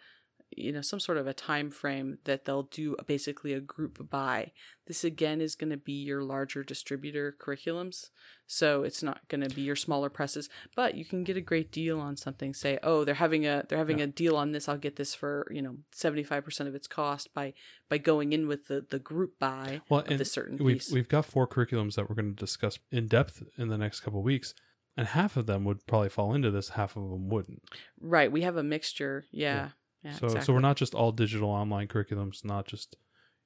you 0.51 0.73
know 0.73 0.81
some 0.81 1.01
sort 1.01 1.19
of 1.19 1.27
a 1.27 1.35
time 1.35 1.71
frame 1.71 2.19
that 2.25 2.45
they'll 2.45 2.63
do 2.65 2.97
basically 3.07 3.53
a 3.53 3.61
group 3.61 4.09
buy. 4.11 4.53
This 4.87 5.03
again 5.05 5.41
is 5.41 5.55
going 5.55 5.71
to 5.71 5.77
be 5.77 5.93
your 5.93 6.23
larger 6.23 6.63
distributor 6.63 7.35
curriculums. 7.39 8.11
So 8.47 8.85
it's 8.85 9.03
not 9.03 9.27
going 9.29 9.41
to 9.47 9.53
be 9.55 9.63
your 9.63 9.75
smaller 9.75 10.09
presses, 10.09 10.49
but 10.77 10.95
you 10.95 11.05
can 11.05 11.25
get 11.25 11.37
a 11.37 11.41
great 11.41 11.73
deal 11.73 11.99
on 11.99 12.17
something. 12.17 12.55
Say, 12.55 12.79
"Oh, 12.83 13.05
they're 13.05 13.17
having 13.17 13.45
a 13.45 13.65
they're 13.69 13.79
having 13.79 13.99
Yeah. 13.99 14.05
a 14.05 14.09
deal 14.09 14.37
on 14.37 14.53
this. 14.53 14.69
I'll 14.69 14.79
get 14.79 14.97
this 14.97 15.15
for, 15.15 15.49
you 15.51 15.61
know, 15.61 15.79
75% 15.93 16.69
of 16.69 16.75
its 16.75 16.87
cost 16.87 17.35
by 17.35 17.55
by 17.89 17.99
going 17.99 18.33
in 18.33 18.47
with 18.47 18.69
the 18.69 18.87
the 18.89 19.01
group 19.01 19.39
buy 19.41 19.81
Well, 19.89 20.01
of 20.01 20.11
and 20.11 20.27
certain 20.27 20.59
we've 20.59 20.77
piece." 20.79 20.93
we've 20.93 21.09
got 21.09 21.25
four 21.25 21.49
curriculums 21.49 21.95
that 21.97 22.09
we're 22.09 22.15
going 22.15 22.35
to 22.35 22.41
discuss 22.41 22.79
in 22.93 23.09
depth 23.09 23.43
in 23.59 23.69
the 23.69 23.79
next 23.79 24.01
couple 24.01 24.21
of 24.21 24.25
weeks, 24.25 24.55
and 24.97 25.09
half 25.09 25.37
of 25.37 25.47
them 25.47 25.65
would 25.65 25.85
probably 25.87 26.09
fall 26.09 26.33
into 26.33 26.53
this, 26.53 26.71
half 26.71 26.97
of 26.97 27.03
them 27.11 27.29
wouldn't. 27.29 27.63
Right. 28.01 28.31
We 28.31 28.43
have 28.43 28.57
a 28.57 28.63
mixture. 28.63 29.25
Yeah. 29.33 29.55
Yeah. 29.55 29.69
So 30.05 30.27
exactly. 30.27 30.41
so 30.43 30.53
we're 30.53 30.61
not 30.61 30.77
just 30.77 30.95
all 30.95 31.13
digital 31.13 31.51
online 31.51 31.89
curriculums, 31.89 32.45
not 32.45 32.67
just 32.67 32.97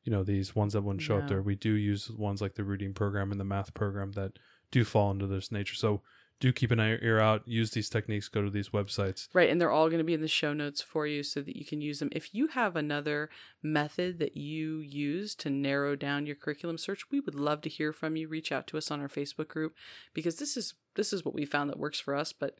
you 0.04 0.12
know 0.12 0.24
these 0.24 0.54
ones 0.54 0.72
that 0.72 0.82
wouldn't 0.82 1.02
show 1.02 1.18
up 1.18 1.28
there. 1.28 1.42
We 1.42 1.56
do 1.56 1.72
use 1.72 2.10
ones 2.10 2.40
like 2.40 2.54
the 2.54 2.64
reading 2.64 2.94
program 2.94 3.30
and 3.30 3.40
the 3.40 3.44
math 3.44 3.74
program 3.74 4.12
that 4.12 4.32
do 4.70 4.84
fall 4.84 5.10
into 5.10 5.26
this 5.26 5.52
nature. 5.52 5.74
So 5.74 6.02
do 6.40 6.54
keep 6.54 6.70
an 6.70 6.80
ear 6.80 7.20
out. 7.20 7.46
Use 7.46 7.72
these 7.72 7.90
techniques. 7.90 8.28
Go 8.28 8.42
to 8.42 8.50
these 8.50 8.70
websites. 8.70 9.28
Right, 9.34 9.50
and 9.50 9.60
they're 9.60 9.70
all 9.70 9.88
going 9.88 9.98
to 9.98 10.04
be 10.04 10.14
in 10.14 10.22
the 10.22 10.28
show 10.28 10.54
notes 10.54 10.80
for 10.80 11.06
you 11.06 11.22
so 11.22 11.42
that 11.42 11.54
you 11.54 11.66
can 11.66 11.82
use 11.82 11.98
them. 11.98 12.08
If 12.12 12.34
you 12.34 12.48
have 12.48 12.76
another 12.76 13.28
method 13.62 14.18
that 14.20 14.38
you 14.38 14.78
use 14.78 15.34
to 15.36 15.50
narrow 15.50 15.96
down 15.96 16.26
your 16.26 16.36
curriculum 16.36 16.78
search, 16.78 17.10
we 17.10 17.20
would 17.20 17.34
love 17.34 17.60
to 17.62 17.68
hear 17.68 17.92
from 17.92 18.16
you. 18.16 18.26
Reach 18.26 18.50
out 18.50 18.66
to 18.68 18.78
us 18.78 18.90
on 18.90 19.00
our 19.00 19.08
Facebook 19.08 19.48
group 19.48 19.74
because 20.14 20.36
this 20.36 20.56
is 20.56 20.74
this 20.94 21.12
is 21.12 21.24
what 21.24 21.34
we 21.34 21.44
found 21.44 21.68
that 21.68 21.78
works 21.78 22.00
for 22.00 22.16
us, 22.16 22.32
but 22.32 22.56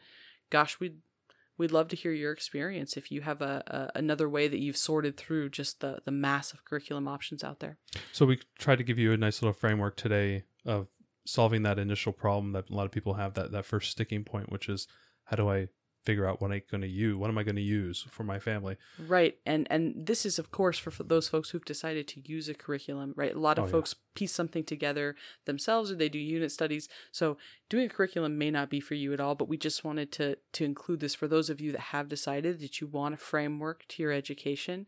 gosh, 0.50 0.79
we'd 0.79 0.98
we'd 1.61 1.70
love 1.70 1.88
to 1.88 1.96
hear 1.96 2.11
your 2.11 2.33
experience 2.33 2.96
if 2.96 3.12
you 3.12 3.20
have 3.20 3.42
a, 3.42 3.62
a 3.66 3.99
another 3.99 4.29
way 4.29 4.49
that 4.49 4.59
you've 4.59 4.79
sorted 4.79 5.16
through 5.18 5.51
just 5.51 5.81
the 5.81 5.99
the 6.07 6.11
massive 6.11 6.64
curriculum 6.64 7.07
options 7.07 7.44
out 7.44 7.61
there. 7.61 7.77
So 8.12 8.25
we 8.25 8.40
tried 8.59 8.79
to 8.79 8.85
give 8.85 8.99
you 8.99 9.12
a 9.12 9.16
nice 9.18 9.42
little 9.42 9.53
framework 9.53 9.96
today 9.96 10.44
of 10.64 10.88
solving 11.27 11.62
that 11.64 11.79
initial 11.79 12.12
problem 12.12 12.53
that 12.53 12.70
a 12.70 12.75
lot 12.75 12.87
of 12.87 12.90
people 12.90 13.14
have 13.14 13.35
that 13.35 13.53
that 13.53 13.66
first 13.66 13.90
sticking 13.90 14.25
point, 14.25 14.51
which 14.51 14.70
is 14.70 14.88
how 15.25 15.37
do 15.37 15.51
I 15.51 15.68
figure 16.05 16.27
out 16.27 16.41
what 16.41 16.51
I'm 16.53 16.63
going 16.71 16.81
to 16.81 16.89
use? 16.89 17.17
What 17.17 17.31
am 17.31 17.39
I 17.39 17.43
going 17.43 17.57
to 17.57 17.63
use 17.63 18.07
for 18.11 18.25
my 18.25 18.39
family? 18.39 18.77
Right, 18.99 19.39
and 19.45 19.67
and 19.71 20.07
this 20.07 20.25
is 20.25 20.39
of 20.39 20.51
course 20.51 20.79
for, 20.79 20.91
those 21.03 21.29
folks 21.29 21.51
who've 21.51 21.65
decided 21.65 22.09
to 22.09 22.21
use 22.25 22.49
a 22.49 22.55
curriculum. 22.55 23.13
Right, 23.17 23.35
a 23.35 23.39
lot 23.39 23.59
of 23.59 23.65
Oh, 23.65 23.67
yeah. 23.67 23.73
folks 23.73 23.95
piece 24.15 24.33
something 24.33 24.65
together 24.65 25.15
themselves, 25.45 25.91
or 25.91 25.97
they 25.97 26.09
do 26.09 26.19
unit 26.19 26.53
studies. 26.53 26.89
So 27.13 27.37
doing 27.69 27.87
a 27.87 27.89
curriculum 27.89 28.39
may 28.39 28.51
not 28.51 28.71
be 28.71 28.81
for 28.81 28.95
you 28.95 29.13
at 29.13 29.21
all. 29.21 29.35
But 29.35 29.49
we 29.49 29.57
just 29.57 29.85
wanted 29.85 30.11
to 30.13 30.37
to 30.53 30.65
include 30.65 31.01
this 31.01 31.15
for 31.15 31.29
those 31.29 31.51
of 31.51 31.61
you 31.61 31.73
that 31.73 31.81
have 31.81 32.09
decided 32.09 32.61
that 32.61 32.81
you 32.81 32.87
want 32.87 33.15
a 33.15 33.19
framework 33.19 33.87
to 33.89 34.03
your 34.03 34.13
education. 34.13 34.87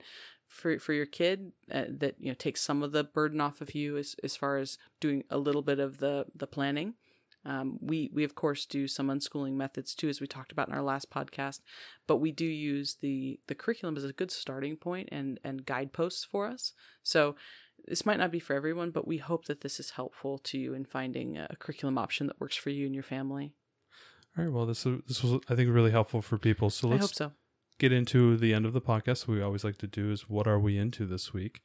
For, 0.48 0.79
for 0.79 0.92
your 0.92 1.07
kid 1.07 1.53
uh, 1.72 1.85
that 1.88 2.16
you 2.18 2.29
know 2.29 2.35
takes 2.35 2.61
some 2.61 2.83
of 2.83 2.92
the 2.92 3.05
burden 3.05 3.40
off 3.40 3.62
of 3.62 3.75
you 3.75 3.96
as, 3.96 4.14
as 4.22 4.37
far 4.37 4.59
as 4.59 4.77
doing 5.01 5.25
a 5.31 5.38
little 5.38 5.62
bit 5.62 5.79
of 5.79 5.96
the 5.96 6.27
the 6.37 6.46
planning 6.46 6.92
um, 7.44 7.78
we 7.81 8.11
we 8.12 8.24
of 8.24 8.35
course 8.35 8.66
do 8.66 8.87
some 8.87 9.09
unschooling 9.09 9.55
methods 9.55 9.94
too, 9.94 10.09
as 10.09 10.20
we 10.20 10.26
talked 10.26 10.52
about 10.52 10.68
in 10.68 10.74
our 10.74 10.83
last 10.83 11.11
podcast. 11.11 11.61
But 12.07 12.16
we 12.16 12.33
do 12.33 12.46
use 12.46 12.96
the 13.00 13.40
the 13.48 13.55
curriculum 13.55 13.96
as 13.96 14.05
a 14.05 14.12
good 14.12 14.31
starting 14.31 14.76
point 14.76 15.09
and 15.12 15.40
and 15.42 15.66
guideposts 15.66 16.24
for 16.24 16.46
us. 16.46 16.72
So 17.02 17.37
this 17.87 18.07
might 18.07 18.18
not 18.18 18.31
be 18.31 18.38
for 18.38 18.55
everyone, 18.55 18.90
but 18.90 19.09
we 19.09 19.18
hope 19.18 19.46
that 19.46 19.62
this 19.62 19.81
is 19.81 19.90
helpful 19.90 20.38
to 20.38 20.59
you 20.59 20.72
in 20.72 20.85
finding 20.85 21.37
a 21.37 21.57
curriculum 21.59 21.98
option 21.98 22.28
that 22.28 22.40
works 22.40 22.57
for 22.57 22.70
you 22.70 22.87
and 22.87 22.94
your 22.94 23.02
family. 23.02 23.55
All 24.38 24.44
right. 24.44 24.52
Well, 24.52 24.66
this 24.66 24.87
is, 24.87 25.00
this 25.09 25.22
was 25.22 25.40
I 25.48 25.57
think 25.57 25.68
really 25.70 25.90
helpful 25.90 26.22
for 26.22 26.38
people. 26.38 26.70
So 26.70 26.88
let's 26.88 27.02
hope 27.02 27.14
so. 27.14 27.33
get 27.78 27.92
into 27.92 28.37
the 28.37 28.55
end 28.55 28.66
of 28.66 28.72
the 28.72 28.81
podcast. 28.81 29.26
What 29.26 29.35
we 29.35 29.42
always 29.42 29.64
like 29.64 29.78
to 29.78 29.87
do 29.87 30.12
is 30.12 30.28
what 30.28 30.46
are 30.46 30.61
we 30.61 30.78
into 30.78 31.07
this 31.07 31.35
week? 31.35 31.61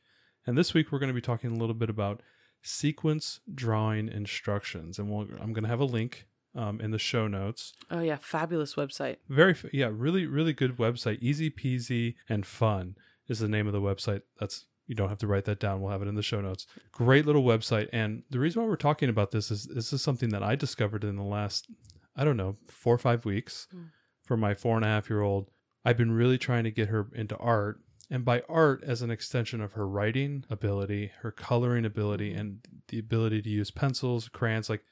And 0.46 0.58
this 0.58 0.74
week 0.74 0.92
we're 0.92 1.00
going 1.00 1.10
to 1.10 1.14
be 1.14 1.22
talking 1.22 1.52
a 1.52 1.58
little 1.58 1.76
bit 1.76 1.90
about 1.90 2.22
sequence 2.62 3.40
drawing 3.54 4.08
instructions, 4.10 5.00
and 5.00 5.10
we'll, 5.10 5.28
I'm 5.42 5.54
going 5.54 5.64
to 5.64 5.70
have 5.70 5.80
a 5.80 5.86
link 5.86 6.28
um, 6.56 6.82
in 6.82 6.92
the 6.92 7.00
show 7.00 7.28
notes. 7.28 7.74
Oh 7.92 8.02
yeah, 8.02 8.18
fabulous 8.20 8.76
website. 8.76 9.18
Very 9.30 9.56
yeah, 9.72 9.90
really 9.92 10.26
really 10.26 10.54
good 10.54 10.78
website. 10.78 11.20
Easy 11.22 11.50
peasy 11.50 12.16
and 12.28 12.46
fun 12.46 12.96
is 13.28 13.40
the 13.40 13.48
name 13.48 13.68
of 13.68 13.74
the 13.74 13.82
website. 13.82 14.22
That's 14.40 14.66
you 14.88 14.96
don't 14.96 15.10
have 15.10 15.18
to 15.20 15.28
write 15.28 15.46
that 15.46 15.60
down. 15.60 15.82
We'll 15.82 15.92
have 15.92 16.02
it 16.02 16.08
in 16.08 16.16
the 16.16 16.24
show 16.24 16.42
notes. 16.42 16.66
Great 16.92 17.26
little 17.26 17.44
website. 17.44 17.90
And 17.92 18.24
the 18.30 18.40
reason 18.40 18.62
why 18.62 18.68
we're 18.70 18.76
talking 18.78 19.10
about 19.10 19.32
this 19.32 19.52
is 19.52 19.66
this 19.66 19.92
is 19.94 20.02
something 20.02 20.30
that 20.30 20.44
I 20.44 20.56
discovered 20.56 21.04
in 21.04 21.16
the 21.18 21.24
last 21.24 21.68
I 22.16 22.24
don't 22.24 22.38
know 22.38 22.56
four 22.68 22.96
or 22.96 23.00
five 23.00 23.26
weeks 23.26 23.68
Mm. 23.76 23.90
for 24.24 24.38
my 24.38 24.54
four 24.56 24.76
and 24.78 24.86
a 24.86 24.88
half 24.88 25.10
year 25.10 25.22
old. 25.22 25.50
I've 25.86 25.98
been 25.98 26.12
really 26.12 26.38
trying 26.38 26.64
to 26.64 26.72
get 26.72 26.90
her 26.90 27.08
into 27.14 27.38
art. 27.38 27.80
And 28.10 28.24
by 28.24 28.42
art 28.48 28.84
as 28.84 29.02
an 29.02 29.12
extension 29.12 29.60
of 29.62 29.74
her 29.74 29.88
writing 29.88 30.46
ability, 30.50 31.12
her 31.22 31.32
coloring 31.32 31.86
ability, 31.86 32.34
Mhm. 32.34 32.40
and 32.40 32.68
the 32.88 33.00
ability 33.00 33.42
to 33.42 33.50
use 33.50 33.70
pencils, 33.72 34.30
crayons. 34.30 34.70
Like, 34.70 34.84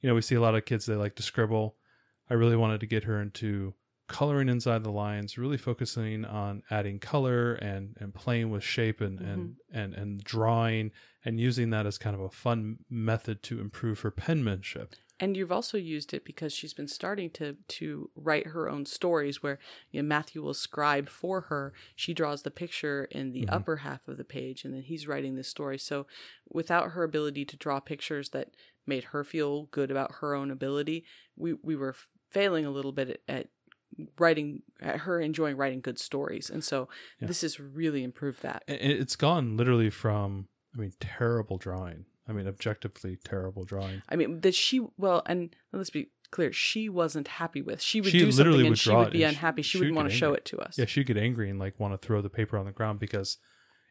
you 0.00 0.08
know, 0.08 0.14
we 0.14 0.20
see 0.22 0.34
a 0.34 0.40
lot 0.40 0.54
of 0.54 0.64
kids, 0.66 0.84
they 0.86 0.94
like 0.94 1.14
to 1.16 1.22
scribble. 1.22 1.76
I 2.28 2.34
really 2.34 2.56
wanted 2.56 2.80
to 2.80 2.86
get 2.86 3.04
her 3.04 3.20
into 3.20 3.74
coloring 4.08 4.48
inside 4.48 4.82
the 4.82 4.90
lines, 4.90 5.38
really 5.38 5.56
focusing 5.56 6.24
on 6.24 6.62
adding 6.70 6.98
color 6.98 7.54
and 7.54 7.96
and 8.00 8.12
playing 8.12 8.50
with 8.50 8.64
shape 8.64 9.00
and 9.00 9.20
and 9.20 9.56
and 9.72 9.94
and 9.94 10.22
drawing 10.24 10.90
and 11.24 11.38
using 11.40 11.70
that 11.70 11.86
as 11.86 11.96
kind 11.96 12.14
of 12.16 12.20
a 12.22 12.30
fun 12.30 12.84
method 12.90 13.42
to 13.44 13.60
improve 13.60 14.00
her 14.00 14.10
penmanship. 14.10 14.94
And 15.22 15.36
you've 15.36 15.52
also 15.52 15.76
used 15.76 16.14
it 16.14 16.24
because 16.24 16.52
she's 16.52 16.72
been 16.72 16.88
starting 16.88 17.28
to 17.32 17.56
to 17.68 18.10
write 18.16 18.48
her 18.48 18.68
own 18.70 18.86
stories 18.86 19.42
where 19.42 19.58
you 19.92 20.02
know, 20.02 20.08
Matthew 20.08 20.42
will 20.42 20.54
scribe 20.54 21.08
for 21.10 21.42
her. 21.42 21.74
She 21.94 22.14
draws 22.14 22.42
the 22.42 22.50
picture 22.50 23.04
in 23.10 23.32
the 23.32 23.42
Mhm. 23.42 23.52
upper 23.52 23.76
half 23.76 24.08
of 24.08 24.16
the 24.16 24.24
page 24.24 24.64
and 24.64 24.72
then 24.74 24.82
he's 24.82 25.06
writing 25.06 25.34
the 25.36 25.44
story. 25.44 25.76
So 25.78 26.06
without 26.48 26.92
her 26.92 27.04
ability 27.04 27.44
to 27.44 27.56
draw 27.56 27.80
pictures 27.80 28.30
that 28.30 28.54
made 28.86 29.04
her 29.04 29.22
feel 29.22 29.64
good 29.66 29.90
about 29.90 30.16
her 30.20 30.34
own 30.34 30.50
ability, 30.50 31.04
we, 31.36 31.52
we 31.52 31.76
were 31.76 31.94
failing 32.30 32.64
a 32.64 32.70
little 32.70 32.92
bit 32.92 33.10
at, 33.28 33.36
at 33.36 33.48
writing 34.18 34.62
at 34.80 35.00
her 35.00 35.20
enjoying 35.20 35.56
writing 35.56 35.80
good 35.80 35.98
stories. 35.98 36.48
And 36.48 36.64
so 36.64 36.88
Yeah. 37.20 37.26
this 37.28 37.42
has 37.42 37.60
really 37.60 38.02
improved 38.02 38.42
that. 38.42 38.64
It's 38.68 39.16
gone 39.16 39.56
literally 39.58 39.90
from 39.90 40.48
I 40.74 40.78
mean 40.78 40.92
terrible 41.00 41.58
drawing. 41.58 42.06
I 42.30 42.32
mean 42.32 42.46
objectively 42.46 43.18
terrible 43.24 43.64
drawing. 43.64 44.02
I 44.08 44.16
mean, 44.16 44.40
that 44.42 44.54
she 44.54 44.80
well, 44.96 45.22
and 45.26 45.54
let's 45.72 45.90
be 45.90 46.10
clear, 46.30 46.52
she 46.52 46.88
wasn't 46.88 47.26
happy 47.26 47.60
with. 47.60 47.82
She 47.82 48.00
would 48.00 48.10
She 48.12 48.20
do 48.20 48.30
something 48.30 48.66
and 48.66 48.78
she 48.78 48.94
would 48.94 49.12
be 49.12 49.24
unhappy. 49.24 49.62
She, 49.62 49.70
she 49.70 49.78
wouldn't 49.78 49.96
would 49.96 50.02
want 50.02 50.10
to 50.12 50.16
show 50.16 50.32
it 50.32 50.44
to 50.46 50.58
us. 50.60 50.78
Yeah, 50.78 50.84
she'd 50.86 51.06
get 51.06 51.16
angry 51.16 51.50
and 51.50 51.58
like 51.58 51.78
want 51.80 51.92
to 52.00 52.06
throw 52.06 52.22
the 52.22 52.30
paper 52.30 52.56
on 52.56 52.66
the 52.66 52.72
ground 52.72 53.00
because 53.00 53.38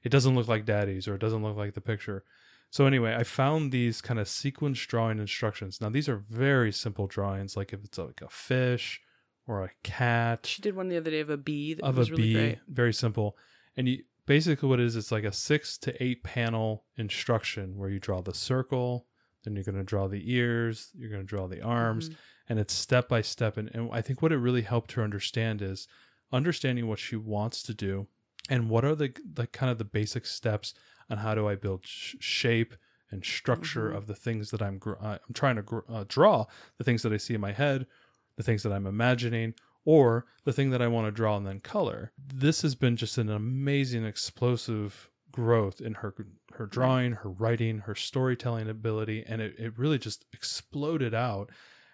it 0.03 0.09
doesn't 0.09 0.35
look 0.35 0.47
like 0.47 0.65
daddy's 0.65 1.07
or 1.07 1.15
it 1.15 1.19
doesn't 1.21 1.43
look 1.43 1.57
like 1.57 1.73
the 1.73 1.81
picture. 1.81 2.23
So 2.71 2.85
anyway, 2.85 3.15
I 3.15 3.23
found 3.23 3.71
these 3.71 3.99
kind 3.99 4.19
of 4.19 4.29
sequence 4.29 4.79
drawing 4.79 5.19
instructions. 5.19 5.81
Now 5.81 5.89
these 5.89 6.07
are 6.07 6.23
very 6.29 6.71
simple 6.71 7.07
drawings, 7.07 7.57
like 7.57 7.73
if 7.73 7.83
it's 7.83 7.97
like 7.97 8.21
a 8.21 8.29
fish 8.29 9.01
or 9.47 9.63
a 9.63 9.71
cat 9.83 10.45
She 10.45 10.61
did 10.61 10.75
one 10.75 10.87
the 10.89 10.97
other 10.97 11.11
day 11.11 11.19
of 11.19 11.29
a 11.29 11.37
bee 11.37 11.73
that 11.73 11.83
of 11.83 11.97
was 11.97 12.09
a 12.09 12.11
really 12.11 12.23
bee, 12.23 12.33
great. 12.33 12.59
very 12.67 12.93
simple. 12.93 13.35
And 13.75 13.89
you 13.89 14.03
basically 14.29 14.69
what 14.69 14.79
it 14.79 14.85
is, 14.85 14.95
it's 14.95 15.11
like 15.11 15.23
a 15.23 15.31
six 15.31 15.75
to 15.79 16.03
eight 16.03 16.21
panel 16.23 16.85
instruction 16.97 17.75
where 17.75 17.89
you 17.89 17.99
draw 17.99 18.21
the 18.21 18.33
circle, 18.33 19.07
then 19.43 19.55
you're 19.55 19.63
going 19.63 19.73
to 19.75 19.83
draw 19.83 20.07
the 20.07 20.31
ears, 20.31 20.91
you're 20.95 21.09
going 21.09 21.23
to 21.23 21.27
draw 21.27 21.47
the 21.47 21.61
arms, 21.63 22.09
Mhm. 22.09 22.15
and 22.49 22.59
it's 22.59 22.73
step 22.75 23.09
by 23.09 23.21
step. 23.23 23.57
And, 23.57 23.71
and 23.73 23.89
I 23.91 24.01
think 24.03 24.21
what 24.21 24.31
it 24.31 24.37
really 24.37 24.61
helped 24.61 24.91
her 24.91 25.03
understand 25.03 25.63
is 25.63 25.87
understanding 26.31 26.85
what 26.87 26.99
she 26.99 27.15
wants 27.15 27.63
to 27.63 27.73
do 27.73 28.07
and 28.49 28.69
what 28.69 28.85
are 28.85 28.93
the 28.95 29.11
the 29.33 29.47
kind 29.47 29.71
of 29.71 29.79
the 29.79 29.83
basic 29.99 30.27
steps 30.27 30.75
on 31.09 31.17
how 31.17 31.33
do 31.33 31.47
I 31.47 31.55
build 31.55 31.85
sh- 31.87 32.15
shape 32.19 32.75
and 33.09 33.25
structure 33.25 33.89
Mhm. 33.89 33.97
of 33.97 34.05
the 34.05 34.13
things 34.15 34.51
that 34.51 34.61
I'm 34.61 34.77
gr- 34.77 34.99
uh, 35.01 35.17
I'm 35.27 35.33
trying 35.33 35.55
to 35.55 35.63
gr- 35.63 35.89
uh, 35.89 36.05
draw, 36.07 36.45
the 36.77 36.83
things 36.83 37.01
that 37.01 37.11
I 37.11 37.17
see 37.17 37.33
in 37.33 37.41
my 37.41 37.51
head, 37.51 37.87
the 38.35 38.43
things 38.43 38.61
that 38.61 38.71
I'm 38.71 38.85
imagining, 38.85 39.55
or 39.85 40.25
the 40.43 40.53
thing 40.53 40.69
that 40.71 40.81
I 40.81 40.87
want 40.87 41.07
to 41.07 41.11
draw 41.11 41.37
and 41.37 41.45
then 41.45 41.59
color. 41.59 42.11
This 42.17 42.61
has 42.61 42.75
been 42.75 42.95
just 42.95 43.17
an 43.17 43.29
amazing, 43.29 44.05
explosive 44.05 45.09
growth 45.31 45.79
in 45.79 45.95
her 45.95 46.13
her 46.53 46.65
drawing, 46.65 47.13
her 47.13 47.29
writing, 47.29 47.79
her 47.79 47.95
storytelling 47.95 48.69
ability, 48.69 49.23
and 49.27 49.41
it, 49.41 49.55
it 49.57 49.77
really 49.77 49.99
just 49.99 50.25
exploded 50.33 51.13
out. 51.13 51.51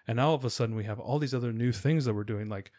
And 0.08 0.16
now 0.16 0.28
all 0.28 0.34
of 0.34 0.44
a 0.44 0.50
sudden 0.50 0.74
we 0.74 0.84
have 0.84 0.98
all 0.98 1.18
these 1.18 1.34
other 1.34 1.52
new 1.52 1.72
things 1.72 2.04
that 2.04 2.14
we're 2.14 2.24
doing, 2.24 2.48
like 2.48 2.72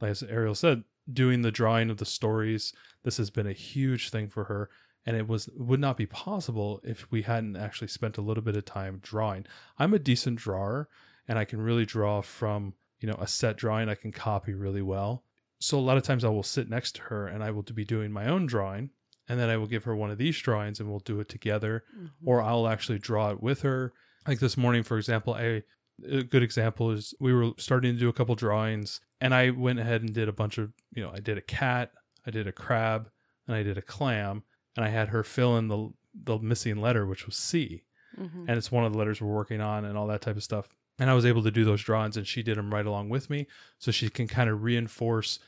like 0.00 0.10
as 0.10 0.22
Ariel 0.22 0.54
said, 0.54 0.84
doing 1.12 1.42
the 1.42 1.50
drawing 1.50 1.90
of 1.90 1.98
the 1.98 2.04
stories. 2.04 2.72
This 3.02 3.16
has 3.16 3.30
been 3.30 3.46
a 3.46 3.52
huge 3.52 4.10
thing 4.10 4.28
for 4.28 4.44
her. 4.44 4.70
And 5.06 5.16
it 5.16 5.26
was 5.26 5.48
would 5.56 5.80
not 5.80 5.96
be 5.96 6.06
possible 6.06 6.80
if 6.84 7.10
we 7.10 7.22
hadn't 7.22 7.56
actually 7.56 7.88
spent 7.88 8.18
a 8.18 8.22
little 8.22 8.42
bit 8.42 8.56
of 8.56 8.66
time 8.66 8.98
drawing. 9.02 9.46
I'm 9.78 9.94
a 9.94 9.98
decent 9.98 10.38
drawer 10.38 10.88
and 11.26 11.38
I 11.38 11.44
can 11.44 11.62
really 11.62 11.86
draw 11.86 12.20
from, 12.20 12.74
you 13.00 13.08
know, 13.08 13.16
a 13.20 13.26
set 13.26 13.56
drawing 13.56 13.88
I 13.88 13.94
can 13.94 14.12
copy 14.12 14.54
really 14.54 14.82
well. 14.82 15.24
So 15.58 15.78
a 15.78 15.80
lot 15.80 15.96
of 15.96 16.02
times 16.02 16.24
I 16.24 16.28
will 16.28 16.42
sit 16.42 16.68
next 16.70 16.96
to 16.96 17.02
her 17.02 17.26
and 17.26 17.42
I 17.44 17.50
will 17.50 17.62
be 17.62 17.84
doing 17.84 18.10
my 18.12 18.26
own 18.28 18.46
drawing 18.46 18.90
and 19.28 19.38
then 19.38 19.50
I 19.50 19.56
will 19.56 19.66
give 19.66 19.84
her 19.84 19.94
one 19.94 20.10
of 20.10 20.18
these 20.18 20.38
drawings 20.38 20.80
and 20.80 20.88
we'll 20.88 21.00
do 21.00 21.20
it 21.20 21.28
together 21.28 21.84
Mhm. 21.96 22.10
or 22.24 22.40
I'll 22.42 22.66
actually 22.68 22.98
draw 22.98 23.30
it 23.30 23.42
with 23.42 23.62
her. 23.62 23.92
Like 24.26 24.38
this 24.40 24.56
morning, 24.56 24.82
for 24.82 24.96
example, 24.98 25.34
I, 25.34 25.62
a 26.08 26.22
good 26.22 26.42
example 26.42 26.90
is 26.90 27.14
we 27.20 27.32
were 27.32 27.50
starting 27.58 27.92
to 27.94 27.98
do 27.98 28.08
a 28.08 28.12
couple 28.12 28.34
drawings, 28.34 29.00
and 29.20 29.34
I 29.34 29.50
went 29.50 29.78
ahead 29.78 30.00
and 30.02 30.14
did 30.14 30.28
a 30.28 30.32
bunch 30.32 30.56
of, 30.58 30.72
you 30.94 31.02
know, 31.02 31.10
I 31.14 31.20
did 31.20 31.36
a 31.38 31.42
cat, 31.42 31.92
I 32.26 32.30
did 32.30 32.46
a 32.46 32.52
crab, 32.52 33.10
and 33.46 33.54
I 33.54 33.62
did 33.62 33.76
a 33.78 33.82
clam, 33.82 34.42
and 34.76 34.84
I 34.84 34.88
had 34.88 35.08
her 35.08 35.22
fill 35.22 35.56
in 35.58 35.68
the 35.68 35.90
the 36.24 36.38
missing 36.38 36.76
letter, 36.80 37.06
which 37.06 37.24
was 37.26 37.36
C, 37.36 37.84
Mhm. 38.18 38.46
and 38.48 38.50
it's 38.58 38.72
one 38.72 38.84
of 38.84 38.92
the 38.92 38.98
letters 38.98 39.20
we're 39.22 39.28
working 39.32 39.60
on, 39.60 39.84
and 39.84 39.96
all 39.96 40.06
that 40.08 40.22
type 40.22 40.36
of 40.36 40.42
stuff. 40.42 40.68
And 41.00 41.10
I 41.10 41.14
was 41.14 41.26
able 41.26 41.42
to 41.42 41.50
do 41.50 41.64
those 41.64 41.82
drawings, 41.82 42.16
and 42.16 42.26
she 42.26 42.42
did 42.42 42.56
them 42.58 42.72
right 42.72 42.86
along 42.86 43.08
with 43.08 43.28
me, 43.30 43.46
so 43.78 43.90
she 43.90 44.08
can 44.10 44.28
kind 44.28 44.48
of 44.50 44.62
reinforce, 44.62 45.38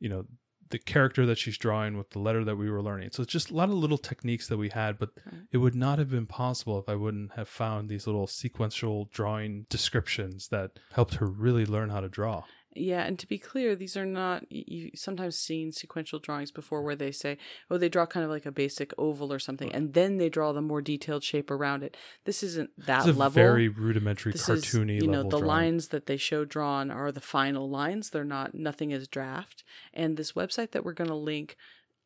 you 0.00 0.08
know, 0.08 0.24
the 0.70 0.78
character 0.78 1.26
that 1.26 1.36
she's 1.38 1.58
drawing 1.58 1.96
with 1.98 2.10
the 2.10 2.18
letter 2.18 2.42
that 2.42 2.56
we 2.56 2.70
were 2.70 2.82
learning. 2.82 3.10
So 3.12 3.22
it's 3.22 3.30
just 3.32 3.50
a 3.50 3.54
lot 3.54 3.68
of 3.68 3.74
little 3.74 3.98
techniques 3.98 4.48
that 4.48 4.56
we 4.56 4.70
had, 4.70 4.98
but 4.98 5.10
Right. 5.26 5.42
it 5.52 5.58
would 5.58 5.74
not 5.74 5.98
have 5.98 6.10
been 6.10 6.26
possible 6.26 6.78
if 6.78 6.88
I 6.88 6.94
wouldn't 6.94 7.32
have 7.34 7.48
found 7.48 7.88
these 7.88 8.06
little 8.06 8.26
sequential 8.26 9.04
drawing 9.12 9.66
descriptions 9.68 10.48
that 10.48 10.78
helped 10.92 11.14
her 11.16 11.26
really 11.26 11.66
learn 11.66 11.90
how 11.90 12.00
to 12.00 12.08
draw. 12.08 12.44
Yeah, 12.76 13.04
and 13.04 13.18
to 13.20 13.26
be 13.28 13.38
clear, 13.38 13.76
these 13.76 13.96
are 13.96 14.04
not 14.06 14.50
you 14.50 14.90
sometimes 14.96 15.36
seen 15.36 15.70
sequential 15.70 16.18
drawings 16.18 16.50
before 16.50 16.82
where 16.82 16.96
they 16.96 17.12
say, 17.12 17.38
"Oh, 17.70 17.78
they 17.78 17.88
draw 17.88 18.04
kind 18.04 18.24
of 18.24 18.30
like 18.30 18.46
a 18.46 18.50
basic 18.52 18.92
oval 18.98 19.32
or 19.32 19.38
something, 19.38 19.72
and 19.72 19.94
then 19.94 20.16
they 20.18 20.28
draw 20.28 20.52
the 20.52 20.60
more 20.60 20.82
detailed 20.82 21.22
shape 21.22 21.50
around 21.52 21.84
it." 21.84 21.96
This 22.24 22.42
isn't 22.42 22.70
that 22.86 23.06
It's 23.06 23.16
a 23.16 23.18
level. 23.18 23.34
very 23.34 23.68
rudimentary, 23.68 24.32
this 24.32 24.48
cartoony 24.48 24.96
is, 24.96 25.04
you 25.04 25.10
know, 25.10 25.22
the 25.22 25.28
drawing. 25.30 25.44
lines 25.44 25.88
that 25.88 26.06
they 26.06 26.16
show 26.16 26.44
drawn 26.44 26.90
are 26.90 27.12
the 27.12 27.20
final 27.20 27.70
lines. 27.70 28.10
They're 28.10 28.24
not. 28.24 28.54
Nothing 28.54 28.90
is 28.90 29.06
draft. 29.06 29.62
And 29.92 30.16
this 30.16 30.32
website 30.32 30.72
that 30.72 30.84
we're 30.84 30.94
going 30.94 31.10
to 31.10 31.14
link, 31.14 31.56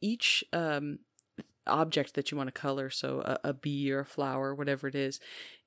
each 0.02 0.44
um, 0.52 0.98
object 1.66 2.14
that 2.14 2.30
you 2.30 2.36
want 2.36 2.48
to 2.48 2.60
color, 2.60 2.90
so 2.90 3.20
a, 3.20 3.38
a 3.50 3.52
bee 3.54 3.90
or 3.90 4.00
a 4.00 4.04
flower, 4.04 4.54
whatever 4.54 4.86
it 4.86 4.94
is, 4.94 5.18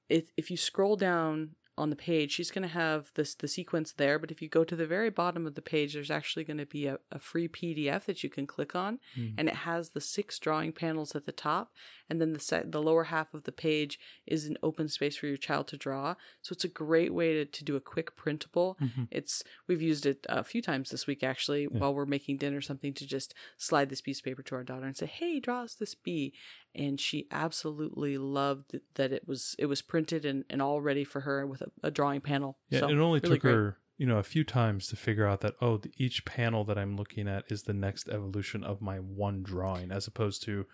if 0.10 0.32
if 0.38 0.52
you 0.52 0.58
scroll 0.58 0.96
down 0.96 1.56
on 1.78 1.90
the 1.90 1.96
page, 1.96 2.34
she's 2.34 2.52
going 2.52 2.62
to 2.68 2.68
have 2.74 3.12
this 3.16 3.34
the 3.34 3.48
sequence 3.48 3.94
there. 3.94 4.20
But 4.20 4.30
if 4.30 4.42
you 4.42 4.50
go 4.50 4.64
to 4.64 4.76
the 4.76 4.86
very 4.86 5.10
bottom 5.10 5.48
of 5.48 5.56
the 5.56 5.62
page, 5.62 5.94
there's 5.94 6.12
actually 6.12 6.44
going 6.44 6.58
to 6.58 6.66
be 6.66 6.86
a, 6.86 7.00
a 7.12 7.18
free 7.18 7.48
PDF 7.48 8.06
that 8.06 8.24
you 8.24 8.30
can 8.30 8.46
click 8.46 8.76
on, 8.76 9.00
Mm. 9.18 9.34
and 9.38 9.48
it 9.48 9.56
has 9.56 9.90
the 9.92 10.02
six 10.02 10.38
drawing 10.38 10.74
panels 10.74 11.16
at 11.16 11.26
the 11.26 11.32
top, 11.32 11.72
and 12.10 12.20
then 12.20 12.34
the 12.34 12.40
set, 12.40 12.72
the 12.72 12.82
lower 12.82 13.06
half 13.06 13.34
of 13.34 13.44
the 13.46 13.52
page 13.54 13.98
is 14.28 14.46
an 14.46 14.58
open 14.62 14.90
space 14.90 15.16
for 15.18 15.28
your 15.28 15.38
child 15.38 15.68
to 15.70 15.78
draw. 15.78 16.16
So 16.42 16.52
it's 16.54 16.66
a 16.66 16.68
great 16.68 17.14
way 17.14 17.34
to, 17.34 17.46
to 17.46 17.64
do 17.64 17.76
a 17.78 17.82
quick 17.82 18.16
printable. 18.18 18.78
Mhm. 18.82 19.08
It's 19.10 19.44
we've 19.68 19.82
used 19.82 20.06
it 20.06 20.26
a 20.30 20.44
few 20.44 20.62
times 20.62 20.90
this 20.90 21.08
week 21.08 21.24
actually 21.24 21.68
while 21.68 21.94
we're 21.94 22.06
making 22.06 22.38
dinner 22.38 22.58
or 22.58 22.62
something 22.62 22.94
to 22.96 23.08
just 23.08 23.34
slide 23.58 23.90
this 23.90 24.02
piece 24.02 24.20
of 24.20 24.26
paper 24.26 24.44
to 24.44 24.56
our 24.56 24.64
daughter 24.64 24.86
and 24.86 24.98
say, 24.98 25.06
"Hey, 25.06 25.40
draw 25.40 25.62
us 25.64 25.74
this 25.76 25.96
bee," 25.96 26.34
and 26.74 27.00
she 27.00 27.28
absolutely 27.32 28.18
loved 28.18 28.80
that 28.96 29.12
it 29.12 29.28
was 29.28 29.56
it 29.60 29.66
was 29.66 29.82
printed 29.82 30.26
and, 30.26 30.46
and 30.50 30.62
all 30.62 30.82
ready 30.82 31.04
for 31.04 31.22
her 31.22 31.46
with 31.46 31.62
a, 31.62 31.72
a 31.84 31.92
drawing 31.92 32.22
panel. 32.22 32.58
Yeah, 32.70 32.82
so, 32.82 32.90
it 32.90 32.98
only 32.98 33.20
really 33.20 33.36
took 33.36 33.42
great. 33.42 33.54
her, 33.54 33.78
you 33.98 34.06
know, 34.06 34.18
a 34.18 34.24
few 34.24 34.44
times 34.44 34.88
to 34.88 34.96
figure 34.96 35.28
out 35.28 35.42
that 35.42 35.56
oh, 35.62 35.78
the, 35.78 35.92
each 35.98 36.26
panel 36.26 36.64
that 36.66 36.78
I'm 36.78 36.96
looking 36.96 37.28
at 37.28 37.46
is 37.50 37.64
the 37.64 37.74
next 37.74 38.10
evolution 38.10 38.64
of 38.64 38.82
my 38.82 38.98
one 38.98 39.44
drawing, 39.44 39.92
as 39.92 40.08
opposed 40.08 40.44
to 40.44 40.66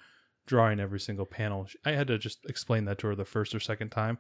drawing 0.46 0.80
every 0.80 1.00
single 1.00 1.26
panel. 1.26 1.68
I 1.86 1.92
had 1.92 2.08
to 2.08 2.18
just 2.18 2.46
explain 2.46 2.86
that 2.86 3.00
to 3.00 3.08
her 3.08 3.16
the 3.16 3.26
first 3.26 3.54
or 3.54 3.60
second 3.60 3.90
time, 3.90 4.18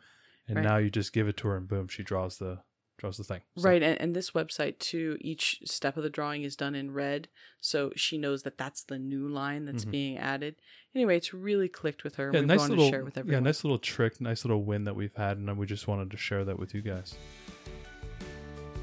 and 0.47 0.57
Right. 0.57 0.63
now 0.63 0.77
you 0.77 0.89
just 0.89 1.13
give 1.13 1.27
it 1.27 1.37
to 1.37 1.47
her 1.47 1.57
and 1.57 1.67
boom, 1.67 1.87
she 1.87 2.03
draws 2.03 2.37
the 2.37 2.59
draws 2.97 3.17
the 3.17 3.23
thing. 3.23 3.41
So- 3.57 3.69
Right, 3.69 3.83
and, 3.83 3.99
and 4.01 4.15
this 4.15 4.31
website 4.31 4.79
too, 4.79 5.17
each 5.21 5.59
step 5.65 5.97
of 5.97 6.03
the 6.03 6.09
drawing 6.09 6.43
is 6.43 6.55
done 6.55 6.75
in 6.75 6.91
red, 6.91 7.27
so 7.61 7.91
she 7.95 8.17
knows 8.17 8.43
that 8.43 8.57
that's 8.57 8.83
the 8.83 8.97
new 8.99 9.27
line 9.27 9.65
that's 9.65 9.85
Mhm. 9.85 9.91
being 9.91 10.17
added. 10.17 10.55
Anyway, 10.95 11.15
it's 11.15 11.33
really 11.33 11.67
clicked 11.69 12.03
with 12.03 12.15
her. 12.15 12.31
Yeah, 12.33 12.39
we 12.39 12.45
nice 12.47 12.59
wanted 12.59 12.69
little, 12.71 12.85
to 12.85 12.91
share 12.91 12.99
it 13.01 13.05
with 13.05 13.17
yeah, 13.27 13.39
nice 13.39 13.63
little 13.63 13.77
trick, 13.77 14.19
nice 14.19 14.43
little 14.43 14.63
win 14.63 14.83
that 14.85 14.95
we've 14.95 15.15
had, 15.15 15.37
and 15.37 15.57
we 15.57 15.65
just 15.67 15.87
wanted 15.87 16.09
to 16.11 16.17
share 16.17 16.43
that 16.45 16.57
with 16.57 16.73
you 16.73 16.81
guys. 16.81 17.15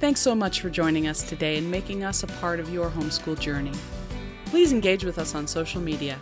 Thanks 0.00 0.20
so 0.20 0.34
much 0.34 0.60
for 0.60 0.70
joining 0.70 1.06
us 1.06 1.22
today 1.28 1.56
and 1.58 1.70
making 1.70 2.04
us 2.04 2.22
a 2.22 2.26
part 2.26 2.60
of 2.60 2.68
your 2.72 2.90
homeschool 2.90 3.38
journey. 3.40 3.72
Please 4.46 4.72
engage 4.72 5.04
with 5.04 5.18
us 5.18 5.34
on 5.34 5.46
social 5.46 5.80
media. 5.80 6.18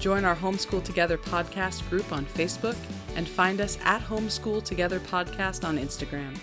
Join 0.00 0.24
our 0.24 0.34
Homeschool 0.34 0.82
Together 0.82 1.18
podcast 1.18 1.88
group 1.90 2.10
on 2.12 2.24
Facebook 2.24 2.76
and 3.14 3.28
find 3.28 3.60
us 3.60 3.78
at 3.84 4.00
Homeschool 4.00 4.64
Together 4.64 4.98
Podcast 4.98 5.62
on 5.64 5.76
Instagram. 5.78 6.36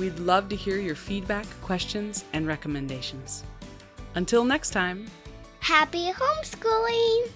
We'd 0.00 0.18
love 0.18 0.48
to 0.48 0.56
hear 0.56 0.78
your 0.78 0.94
feedback, 0.94 1.44
questions, 1.60 2.24
and 2.32 2.46
recommendations. 2.46 3.44
Until 4.14 4.44
next 4.44 4.70
time, 4.70 5.06
Happy 5.60 6.10
homeschooling! 6.10 7.28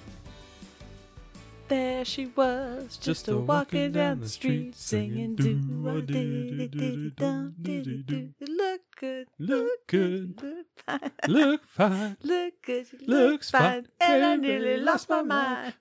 there 1.68 2.07
she 2.07 2.27
was, 2.35 2.96
just 2.96 3.29
a 3.29 3.37
walking 3.37 3.92
down 3.92 4.20
the 4.20 4.29
street 4.31 4.74
singing 4.77 5.35
do 5.37 5.88
a 5.88 6.00
dee 6.00 6.68
dee 6.68 7.11
dum 7.14 7.55
dee 7.61 8.03
dee 8.03 8.31
Look 8.40 8.81
good, 8.98 9.27
Look 9.38 9.87
good, 9.87 10.42
look 10.42 10.66
fine. 10.87 11.11
look 11.29 11.66
fine. 11.66 12.16
Look 12.22 12.55
good, 12.62 12.87
Looks 12.92 13.09
looks 13.09 13.50
fine, 13.50 13.88
fine, 14.00 14.11
and 14.11 14.24
I 14.24 14.37
nearly 14.37 14.79
lost 14.79 15.11
my 15.11 15.20
mind. 15.20 15.74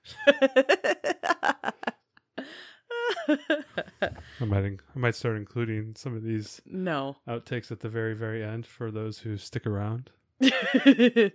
I 3.28 4.44
might, 4.44 4.64
in- 4.64 4.80
I 4.94 4.98
might 4.98 5.14
start 5.14 5.36
including 5.36 5.94
some 5.96 6.14
of 6.16 6.22
these 6.22 6.60
no, 6.66 7.16
outtakes 7.28 7.70
at 7.70 7.80
the 7.80 7.88
very, 7.88 8.14
very 8.14 8.42
end 8.44 8.66
for 8.66 8.90
those 8.90 9.18
who 9.18 9.36
stick 9.36 9.66
around. 9.66 10.10
no, 10.40 10.50
I, 10.86 11.32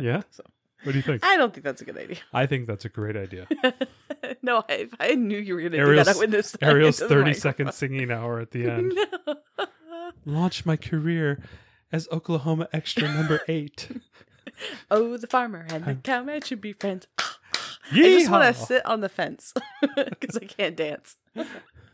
Yeah, 0.00 0.22
so. 0.30 0.42
what 0.82 0.92
do 0.92 0.98
you 0.98 1.02
think? 1.02 1.24
I 1.24 1.36
don't 1.36 1.52
think 1.52 1.64
that's 1.64 1.82
a 1.82 1.84
good 1.84 1.98
idea. 1.98 2.18
I 2.32 2.46
think 2.46 2.66
that's 2.66 2.84
a 2.84 2.88
great 2.88 3.16
idea. 3.16 3.46
no, 4.42 4.62
if 4.68 4.94
I 5.00 5.14
knew 5.14 5.38
you 5.38 5.54
were 5.54 5.60
going 5.60 5.72
to 5.72 5.78
do 5.78 5.84
Ariel's- 5.84 6.06
that, 6.06 6.16
I 6.16 6.18
wouldn't 6.18 6.34
have 6.36 6.46
said 6.46 6.62
Ariel's 6.62 7.00
it 7.00 7.08
the 7.08 7.14
30 7.14 7.34
second 7.34 7.74
singing 7.74 8.10
hour 8.10 8.40
at 8.40 8.50
the 8.52 8.68
end. 8.70 8.94
No. 9.26 9.36
Launch 10.24 10.64
my 10.66 10.76
career 10.76 11.42
as 11.92 12.08
Oklahoma 12.10 12.68
Extra 12.72 13.12
number 13.12 13.40
eight. 13.48 13.88
oh, 14.90 15.16
the 15.16 15.26
farmer 15.26 15.66
and 15.70 15.84
the 15.84 15.94
cowman 15.96 16.40
should 16.42 16.60
be 16.60 16.72
friends. 16.72 17.06
I 17.92 18.18
just 18.18 18.30
want 18.30 18.54
to 18.54 18.62
sit 18.62 18.84
on 18.86 19.00
the 19.00 19.08
fence 19.08 19.52
because 19.96 20.36
I 20.36 20.44
can't 20.44 20.76
dance. 20.76 21.16